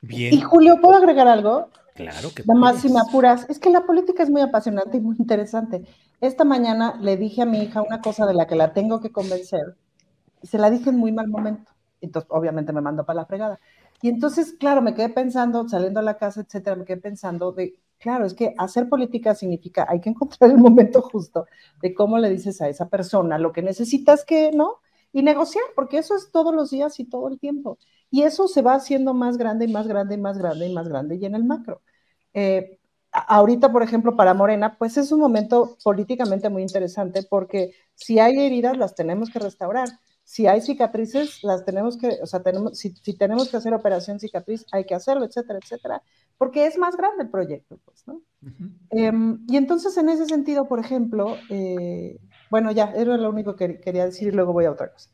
[0.00, 0.34] Bien.
[0.34, 1.68] Y Julio, ¿puedo agregar algo?
[1.94, 5.00] Claro que Nada más si me apuras, es que la política es muy apasionante y
[5.00, 5.84] muy interesante.
[6.20, 9.10] Esta mañana le dije a mi hija una cosa de la que la tengo que
[9.10, 9.76] convencer
[10.42, 11.72] y se la dije en muy mal momento.
[12.00, 13.60] Entonces, obviamente me mandó para la fregada.
[14.00, 17.76] Y entonces, claro, me quedé pensando, saliendo a la casa, etcétera, me quedé pensando de,
[17.98, 21.46] claro, es que hacer política significa, hay que encontrar el momento justo
[21.82, 24.80] de cómo le dices a esa persona lo que necesitas que, ¿no?
[25.12, 27.78] Y negociar, porque eso es todos los días y todo el tiempo.
[28.10, 30.88] Y eso se va haciendo más grande y más grande y más grande y más
[30.88, 31.82] grande y en el macro.
[32.34, 32.78] Eh,
[33.12, 38.38] ahorita, por ejemplo, para Morena, pues es un momento políticamente muy interesante porque si hay
[38.38, 39.88] heridas, las tenemos que restaurar.
[40.24, 44.66] Si hay cicatrices, las tenemos que, o sea, tenemos, si, tenemos que hacer operación cicatriz,
[44.72, 46.02] hay que hacerlo, etcétera, etcétera,
[46.38, 48.22] porque es más grande el proyecto, pues, ¿no?
[48.90, 52.18] Em, y entonces, en ese sentido, por ejemplo, eh,
[52.50, 55.10] bueno, ya, era lo único que quería decir y luego voy a otra cosa.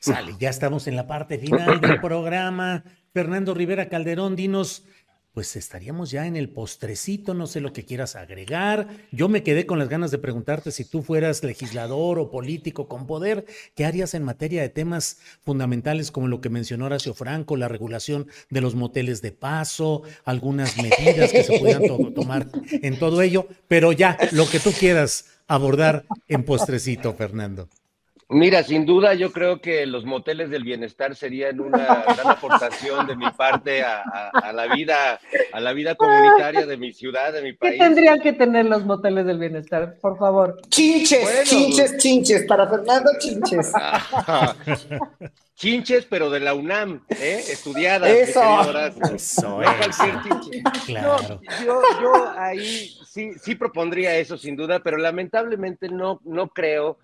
[0.00, 2.84] Sale, ya estamos en la parte final del programa.
[3.12, 4.84] Fernando Rivera Calderón, dinos,
[5.36, 8.88] pues estaríamos ya en el postrecito, no sé lo que quieras agregar.
[9.12, 13.06] Yo me quedé con las ganas de preguntarte si tú fueras legislador o político con
[13.06, 17.68] poder, ¿qué harías en materia de temas fundamentales como lo que mencionó Horacio Franco, la
[17.68, 21.82] regulación de los moteles de paso, algunas medidas que se puedan
[22.14, 23.46] tomar en todo ello?
[23.68, 27.68] Pero ya, lo que tú quieras abordar en postrecito, Fernando.
[28.28, 33.14] Mira, sin duda yo creo que los moteles del bienestar serían una gran aportación de
[33.14, 35.20] mi parte a, la vida,
[35.52, 37.74] a la vida comunitaria de mi ciudad, de mi país.
[37.74, 40.60] ¿Qué tendrían que tener los moteles del bienestar, por favor?
[40.70, 43.70] Chinches, chinches, chinches, para Fernando, chinches.
[45.54, 47.44] chinches, pero de la UNAM, ¿eh?
[47.48, 48.10] estudiadas.
[48.10, 48.42] Eso.
[49.14, 49.60] Eso
[50.84, 51.40] Claro.
[51.64, 56.98] yo, yo ahí sí, sí propondría eso, sin duda, pero lamentablemente no, no creo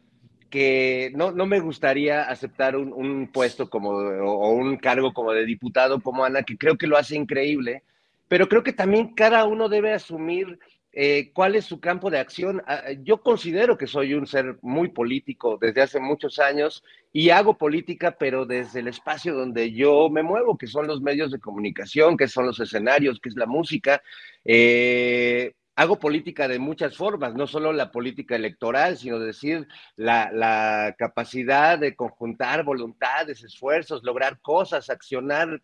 [0.53, 6.03] que no, no me gustaría aceptar un, puesto como o, un cargo como de diputado
[6.03, 7.83] como Ana, que creo que lo hace increíble,
[8.29, 10.59] pero creo que también cada uno debe asumir
[10.93, 12.63] eh, cuál es su campo de acción.
[12.67, 16.85] Ah, yo considero que soy un ser muy político desde hace muchos años
[17.15, 21.33] y hago política, pero desde el espacio donde yo me muevo, que son los medios
[21.33, 24.03] de comunicación, que son los escenarios, que es la música.
[24.45, 29.67] Eh, hago política de muchas formas, no solo la política electoral, sino decir
[29.97, 35.61] la, capacidad de conjuntar voluntades, esfuerzos, lograr cosas, accionar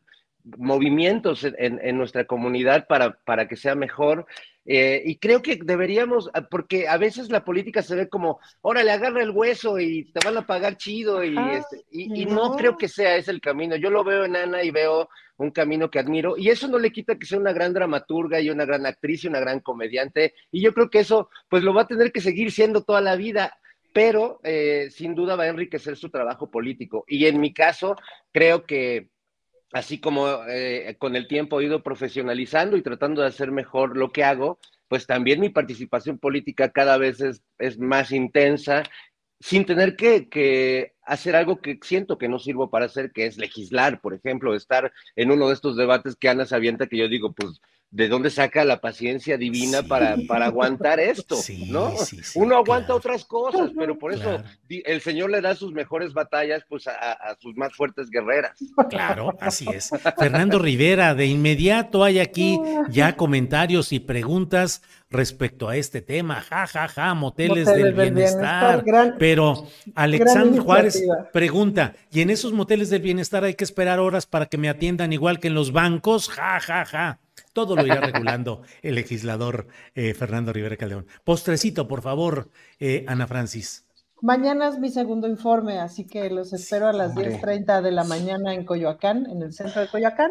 [0.56, 4.26] movimientos en, nuestra comunidad para, para, que sea mejor.
[4.64, 8.90] Eh, y creo que deberíamos, ah, porque a veces la política se ve como, órale,
[8.90, 12.54] agarra el hueso y te van a pagar chido, y, ah, este, y, no.
[12.54, 13.76] creo que sea ese el camino.
[13.76, 16.92] Yo lo veo en Ana y veo un camino que admiro, y eso no le
[16.92, 20.60] quita que sea una gran dramaturga y una gran actriz y una gran comediante, y
[20.60, 23.58] yo creo que eso, pues lo va a tener que seguir siendo toda la vida
[23.90, 27.04] pero eh, sin duda va a enriquecer su trabajo político.
[27.08, 27.96] Y en mi caso,
[28.30, 29.08] creo que
[29.72, 34.10] así como eh, con el tiempo he ido profesionalizando y tratando de hacer mejor lo
[34.10, 34.58] que hago,
[34.88, 38.82] pues también mi participación política cada vez es, más intensa,
[39.40, 44.00] sin tener que, hacer algo que siento que no sirvo para hacer, que es legislar,
[44.00, 47.32] por ejemplo, estar en uno de estos debates que Ana se avienta, que yo digo,
[47.32, 47.60] pues,
[47.90, 51.36] ¿de dónde saca la paciencia divina para, para aguantar esto?
[51.68, 51.94] ¿no?
[52.34, 56.86] Uno aguanta otras cosas, pero por eso el Señor le da sus mejores batallas pues
[56.86, 58.58] a, sus más fuertes guerreras.
[58.90, 59.90] Claro, así es.
[60.18, 62.60] Fernando Rivera, de inmediato hay aquí
[62.90, 66.42] ya comentarios y preguntas respecto a este tema.
[66.42, 68.84] Ja, ja, ja, moteles, del, bienestar.
[69.18, 74.46] pero Alexandre Juárez pregunta, ¿y en esos moteles del bienestar hay que esperar horas para
[74.46, 76.28] que me atiendan igual que en los bancos?
[76.28, 77.18] Ja, ja, ja.
[77.58, 81.08] Todo lo irá regulando el legislador eh, Fernando Rivera Caldeón.
[81.24, 83.84] Postrecito, por favor, eh, Ana Francis.
[84.22, 88.54] Mañana es mi segundo informe, así que los espero a las 10.30 de la mañana
[88.54, 90.30] en Coyoacán, en el centro de Coyoacán.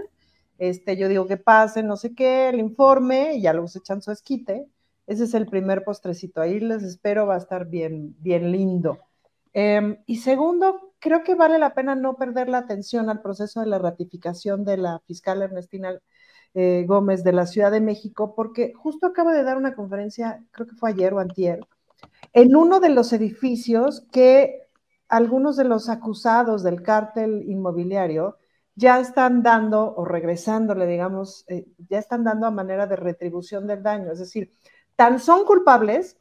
[0.57, 4.01] Este, yo digo que pase, no sé qué, el informe, y ya luego se echan
[4.01, 4.65] su esquite.
[5.05, 6.39] Ese es el primer postrecito.
[6.39, 8.99] Ahí les espero, va a estar bien, bien lindo.
[9.51, 13.67] Em, y segundo, creo que vale la pena no perder la atención al proceso de
[13.67, 15.99] la ratificación de la fiscal Ernestina
[16.59, 20.65] eh, Gómez de la Ciudad de México, porque justo acabo de dar una conferencia, creo
[20.65, 21.59] que fue ayer o antier,
[22.33, 24.67] en uno de los edificios que
[25.07, 28.37] algunos de los acusados del cártel inmobiliario
[28.73, 33.83] ya están dando o regresándole, digamos, eh, ya están dando a manera de retribución del
[33.83, 34.11] daño.
[34.11, 34.51] Es decir,
[34.95, 36.17] tan son culpables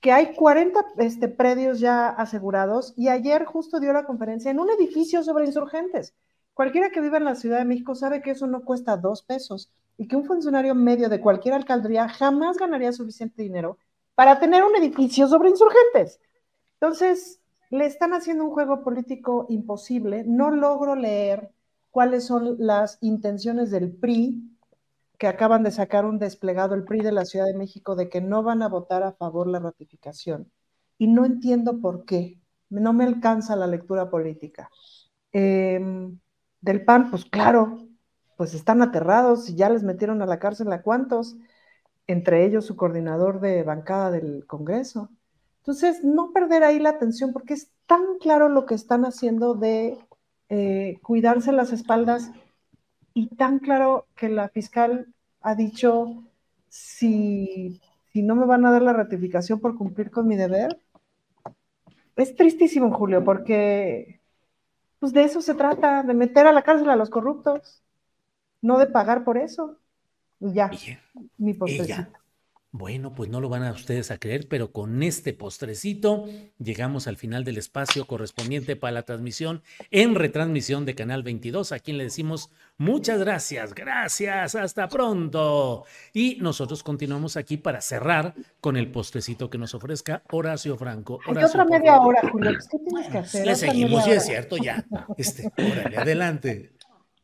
[0.00, 4.68] que hay 40 este, predios ya asegurados y ayer justo dio la conferencia en un
[4.70, 6.12] edificio sobre insurgentes.
[6.56, 9.70] Cualquiera que viva en la Ciudad de México sabe que eso no cuesta dos pesos
[9.98, 13.76] y que un funcionario medio de cualquier alcaldía jamás ganaría suficiente dinero
[14.14, 16.18] para tener un edificio sobre insurgentes.
[16.80, 20.24] Entonces, le están haciendo un juego político imposible.
[20.26, 21.50] No logro leer
[21.90, 24.42] cuáles son las intenciones del PRI,
[25.18, 28.22] que acaban de sacar un desplegado, el PRI de la Ciudad de México, de que
[28.22, 30.50] no van a votar a favor la ratificación.
[30.96, 32.40] Y no entiendo por qué.
[32.70, 34.70] No me alcanza la lectura política.
[35.32, 36.18] Em,
[36.66, 37.78] del PAN, pues claro,
[38.36, 41.36] pues están aterrados y ya les metieron a la cárcel a cuántos,
[42.08, 45.08] entre ellos su coordinador de bancada del Congreso.
[45.58, 49.96] Entonces, no perder ahí la atención, porque es tan claro lo que están haciendo de
[50.48, 52.30] eh, cuidarse las espaldas
[53.14, 55.06] y tan claro que la fiscal
[55.40, 56.24] ha dicho,
[56.68, 57.80] si,
[58.12, 60.80] si no me van a dar la ratificación por cumplir con mi deber,
[62.16, 64.15] es tristísimo, Julio, porque
[64.98, 67.82] pues de eso se trata, de meter a la cárcel a los corruptos,
[68.62, 69.78] no de pagar por eso.
[70.40, 70.70] Ya,
[71.38, 72.18] mi postrecito.
[72.72, 76.26] Bueno, pues no lo van a ustedes a creer, pero con este postrecito
[76.58, 81.78] llegamos al final del espacio correspondiente para la transmisión en retransmisión de Canal 22, a
[81.78, 85.84] quien le decimos muchas gracias, gracias, hasta pronto.
[86.12, 91.20] Y nosotros continuamos aquí para cerrar con el postrecito que nos ofrezca Horacio Franco.
[91.26, 93.46] Horacio, otra media hora, Julio, ¿qué tienes que hacer?
[93.46, 94.84] Le seguimos, sí es cierto, ya.
[95.16, 96.72] Este, órale, adelante.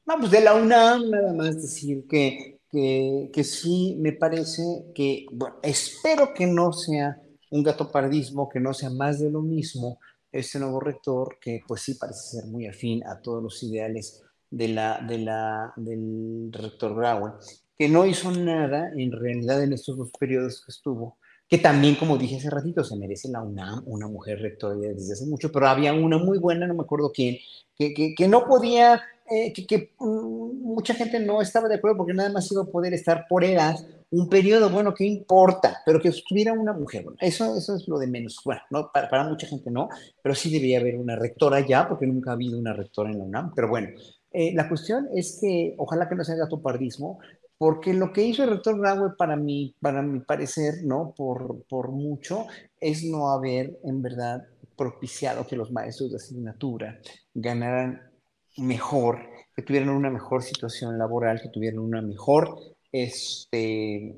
[0.07, 4.63] Vamos, de la UNAM nada más decir que que, sí me parece
[4.95, 7.21] que, bueno, espero que no sea
[7.51, 9.99] un gato pardismo, que no sea más de lo mismo
[10.31, 14.69] este nuevo rector, que pues sí parece ser muy afín a todos los ideales de
[14.69, 17.35] la, de la, del rector Brown,
[17.77, 22.17] que no hizo nada en realidad en estos dos periodos que estuvo, que también, como
[22.17, 25.93] dije hace ratito, se merece la UNAM, una mujer rectora desde hace mucho, pero había
[25.93, 27.37] una muy buena, no me acuerdo quién,
[27.77, 32.15] que, que, que no podía eh, que, mm, mucha gente no estaba de acuerdo porque
[32.15, 33.77] nada más iba a poder estar por edad
[34.11, 35.79] un periodo, bueno, ¿qué importa?
[35.87, 38.39] Pero que estuviera una mujer, eso, eso es lo de menos.
[38.45, 39.89] Bueno, no, para, para, mucha gente no,
[40.23, 43.25] pero sí debería haber una rectora ya, porque nunca ha habido una rectora en la
[43.25, 43.55] UNAM.
[43.55, 43.89] Pero bueno,
[44.31, 47.21] eh, la cuestión es que ojalá que no sea gatopardismo,
[47.57, 51.15] porque lo que hizo el rector Raúl para mí, para mi parecer, ¿no?
[51.17, 52.47] Por, por mucho,
[52.81, 54.47] es no haber en verdad
[54.77, 56.99] propiciado que los maestros de asignatura
[57.33, 58.12] ganaran
[58.57, 59.19] mejor,
[59.55, 62.59] que tuvieran una mejor situación laboral, que tuvieran una mejor,
[62.91, 64.17] este, eh,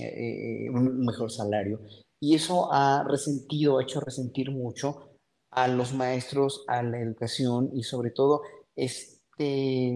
[0.00, 1.80] eh, un mejor salario.
[2.20, 5.10] Y eso ha resentido, ha hecho resentir mucho
[5.50, 8.42] a los maestros, a la educación y sobre todo
[8.74, 9.92] este,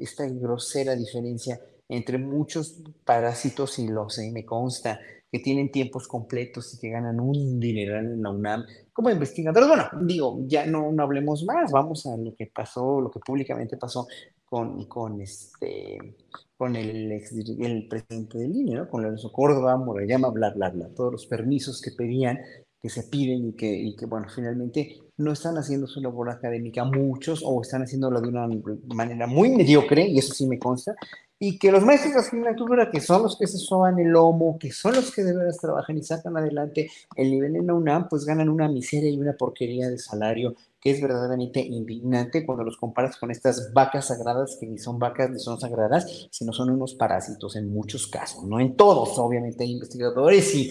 [0.00, 5.00] esta grosera diferencia entre muchos parásitos, y lo sé, me consta,
[5.34, 9.68] que tienen tiempos completos y que ganan un dineral en la UNAM como investigadores.
[9.68, 13.76] Bueno, digo, ya no, no hablemos más, vamos a lo que pasó, lo que públicamente
[13.76, 14.06] pasó
[14.44, 16.14] con, con, este,
[16.56, 18.88] con el, ex, el presidente del INE, ¿no?
[18.88, 22.38] con Lorenzo Córdoba, Morayama, bla, bla, bla, todos los permisos que pedían,
[22.80, 26.84] que se piden y que, y que, bueno, finalmente no están haciendo su labor académica
[26.84, 28.48] muchos o están haciéndolo de una
[28.94, 30.94] manera muy mediocre, y eso sí me consta,
[31.38, 34.70] y que los maestros de asignatura, que son los que se soban el lomo, que
[34.70, 38.24] son los que de verdad trabajan y sacan adelante el nivel en la UNAM, pues
[38.24, 40.54] ganan una miseria y una porquería de salario
[40.84, 45.30] que es verdaderamente indignante cuando los comparas con estas vacas sagradas que ni son vacas
[45.30, 49.72] ni son sagradas, sino son unos parásitos en muchos casos, no en todos, obviamente hay
[49.72, 50.70] investigadores y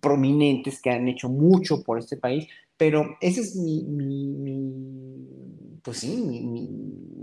[0.00, 2.48] prominentes que han hecho mucho por este país,
[2.78, 3.84] pero esa es mi,
[5.82, 6.68] pues sí, mi,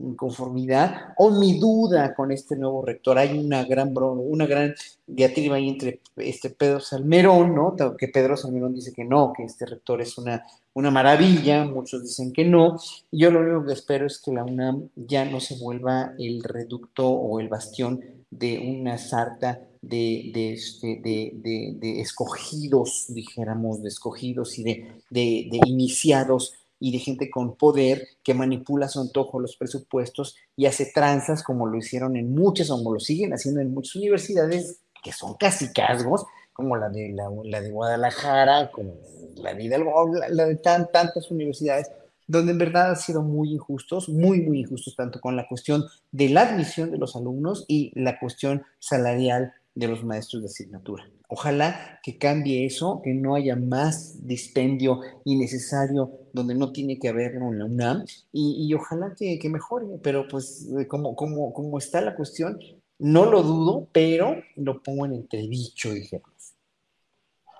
[0.10, 3.18] inconformidad o mi duda con este nuevo rector.
[3.18, 4.74] Hay una gran, una gran
[5.05, 7.76] diatriba ahí entre este Pedro Salmerón, ¿no?
[7.97, 10.43] Que Pedro Salmerón dice que no, que este rector es una,
[10.74, 12.78] una maravilla, muchos dicen que no.
[13.12, 17.08] Yo lo único que espero es que la UNAM ya no se vuelva el reducto
[17.10, 25.49] o el bastión de una sarta este, de, de, escogidos, dijéramos, de escogidos y de,
[25.66, 30.91] iniciados y de gente con poder que manipula a su antojo los presupuestos y hace
[30.93, 35.36] tranzas como lo hicieron en muchas, como lo siguen haciendo en muchas universidades que son
[35.36, 38.95] casi casgos, como la de, la, de Guadalajara, como
[39.36, 41.91] la de Hidalgo, la, de tantas universidades,
[42.25, 46.30] donde en verdad han sido muy injustos, muy, muy injustos, tanto con la cuestión de
[46.30, 51.07] la admisión de los alumnos y la cuestión salarial de los maestros de asignatura.
[51.30, 57.36] Ojalá que cambie eso, que no haya más dispendio innecesario donde no tiene que haber
[57.36, 62.16] en la UNAM y, ojalá que, mejore, pero pues eh, como, como, como está la
[62.16, 62.60] cuestión,
[63.00, 66.56] no lo dudo, pero lo pongo en entredicho, dijéramos.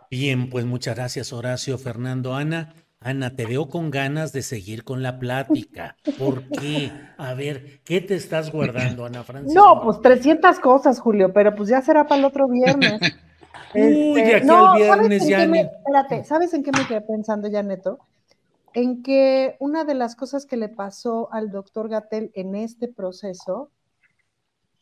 [0.10, 2.74] Bien, pues muchas gracias Horacio, Fernando, Ana.
[3.00, 5.98] Ana, te veo con ganas de seguir con la plática.
[6.18, 6.92] ¿Por qué?
[7.18, 9.60] A ver, ¿qué te estás guardando, Ana Francisca?
[9.60, 13.00] No, pues 300 cosas, Julio, pero pues ya será para el otro viernes.
[13.76, 15.44] Uy, este, aquí al viernes ya.
[15.44, 18.00] espérate, ¿sabes en qué me quedé pensando ya, Neto?
[18.74, 23.72] En que una de las cosas que le pasó al doctor Gatel en este proceso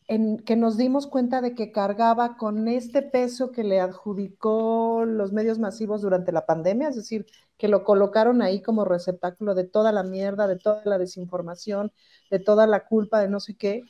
[0.08, 5.32] en que nos dimos cuenta de que cargaba con este peso que le adjudicó los
[5.32, 7.26] medios masivos durante la pandemia, es decir,
[7.58, 11.92] que lo colocaron ahí como receptáculo de toda la mierda, de toda la desinformación,
[12.30, 13.82] de toda la culpa, de no sé qué.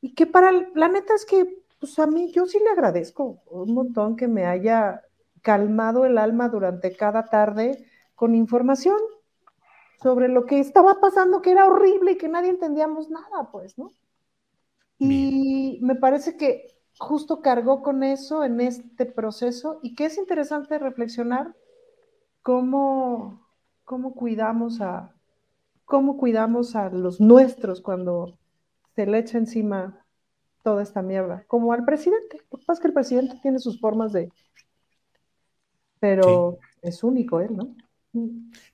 [0.00, 3.74] Y que para el planeta es que, pues a mí, yo sí le agradezco un
[3.74, 5.02] montón que me haya
[5.42, 8.98] calmado el alma durante cada tarde con información
[10.02, 13.90] sobre lo que estaba pasando, que era horrible y que nadie entendíamos nada, pues, ¿no?
[14.98, 16.66] Y me parece que
[16.98, 21.54] justo cargó con eso en este proceso y que es interesante reflexionar
[22.42, 23.46] cómo,
[23.84, 25.14] cómo cuidamos a
[25.90, 28.38] cómo cuidamos a los nuestros cuando
[28.94, 30.06] se le echa encima
[30.62, 32.40] toda esta mierda, como al presidente.
[32.50, 34.30] Lo que pasa es que el presidente tiene sus formas de,
[35.98, 37.74] pero es único él, ¿no?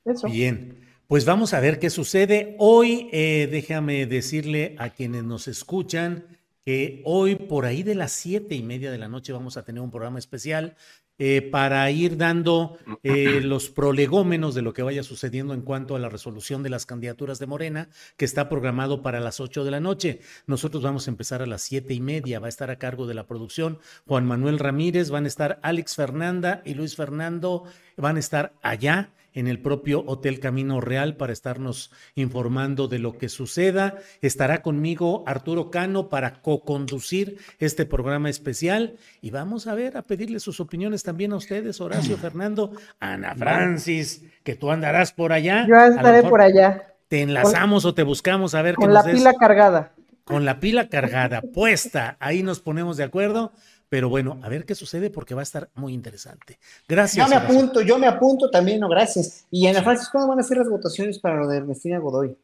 [0.04, 0.28] Eso.
[0.28, 0.76] Bien.
[1.08, 2.56] Pues vamos a ver qué sucede.
[2.58, 6.24] Hoy, eh, déjame decirle a quienes nos escuchan
[6.64, 9.80] que hoy por ahí de las siete y media de la noche vamos a tener
[9.82, 10.74] un programa especial
[11.18, 16.00] eh, para ir dando eh, los prolegómenos de lo que vaya sucediendo en cuanto a
[16.00, 19.78] la resolución de las candidaturas de Morena, que está programado para las ocho de la
[19.78, 20.18] noche.
[20.48, 22.40] Nosotros vamos a empezar a las siete y media.
[22.40, 23.78] Va a estar a cargo de la producción
[24.08, 27.62] Juan Manuel Ramírez, van a estar Alex Fernanda y Luis Fernando,
[27.96, 33.18] van a estar allá en el propio Hotel Camino Real para estarnos informando de lo
[33.18, 33.96] que suceda.
[34.22, 40.40] Estará conmigo Arturo Cano para co-conducir este programa especial y vamos a ver, a pedirle
[40.40, 45.66] sus opiniones también a ustedes, Horacio, Fernando, Ana Francis, que tú andarás por allá.
[45.68, 46.94] Yo estaré por allá.
[47.08, 49.92] Te enlazamos o te buscamos a ver con la pila cargada.
[50.24, 53.52] Con la pila cargada, puesta, ahí nos ponemos de acuerdo
[53.88, 56.58] pero bueno, a ver qué sucede porque va a estar muy interesante.
[56.88, 57.24] Gracias.
[57.24, 59.46] Yo me apunto, yo me apunto también, no, gracias.
[59.50, 62.36] Y Ana Francis, ¿cuándo van a ser las votaciones para lo de Ernestina Godoy?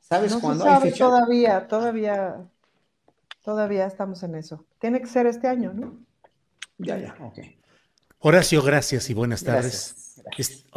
[0.00, 0.64] ¿Sabes cuándo?
[0.80, 2.36] Se todavía, todavía,
[3.42, 4.64] todavía estamos en eso.
[4.78, 5.98] Tiene que ser este año, ¿no?
[6.78, 7.38] Ya, ya, ok.
[8.20, 10.22] Horacio, gracias y buenas tardes.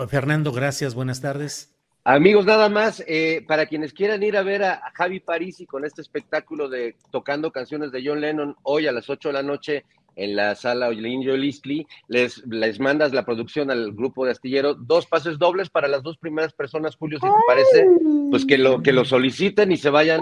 [0.07, 1.69] Fernando, gracias, buenas tardes.
[2.11, 6.01] Amigos, nada más, eh, para quienes quieran ir a ver a, Javi Parisi con este
[6.01, 9.85] espectáculo de tocando canciones de John Lennon hoy a las 8 de la noche
[10.15, 15.05] en la sala Indio Listli, les, les mandas la producción al grupo de Astillero, dos
[15.05, 17.87] pases dobles para las dos primeras personas, Julio, si te parece,
[18.31, 20.21] pues que lo, que lo soliciten y se vayan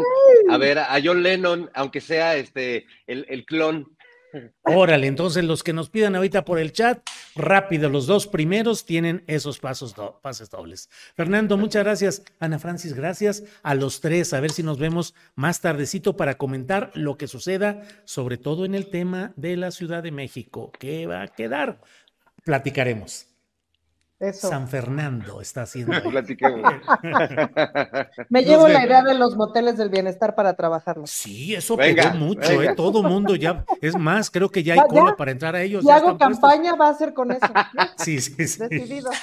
[0.50, 3.97] a ver a John Lennon, aunque sea este el, el clon
[4.64, 7.00] Órale, entonces los que nos pidan ahorita por el chat,
[7.36, 10.90] rápido, los dos primeros tienen esos pasos pases dobles.
[11.16, 12.24] Fernando, muchas gracias.
[12.40, 13.44] Ana Francis, gracias.
[13.64, 17.82] A los tres, a ver si nos vemos más tardecito para comentar lo que suceda,
[18.06, 20.72] sobre todo en el tema de la Ciudad de México.
[20.80, 21.82] ¿Qué va a quedar?
[22.44, 23.28] Platicaremos.
[24.34, 25.94] San Fernando está haciendo.
[28.30, 31.12] Me llevo la idea de los moteles del bienestar para trabajarlos.
[31.12, 32.74] Sí, eso pegó mucho, ¿eh?
[32.76, 33.64] Todo mundo ya.
[33.80, 35.84] Es más, creo que ya hay cola para entrar a ellos.
[35.84, 37.46] Si hago campaña, va a ser con eso.
[37.98, 38.64] Sí, sí, sí.
[38.68, 39.12] Decidido.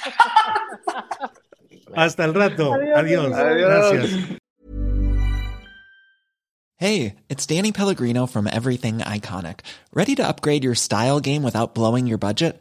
[1.96, 2.74] Hasta el rato.
[2.74, 3.32] Adiós.
[3.32, 3.92] Adiós.
[3.92, 4.10] Gracias.
[6.76, 9.60] Hey, it's Danny Pellegrino from Everything Iconic.
[9.92, 12.60] Ready to upgrade your style game without blowing your budget?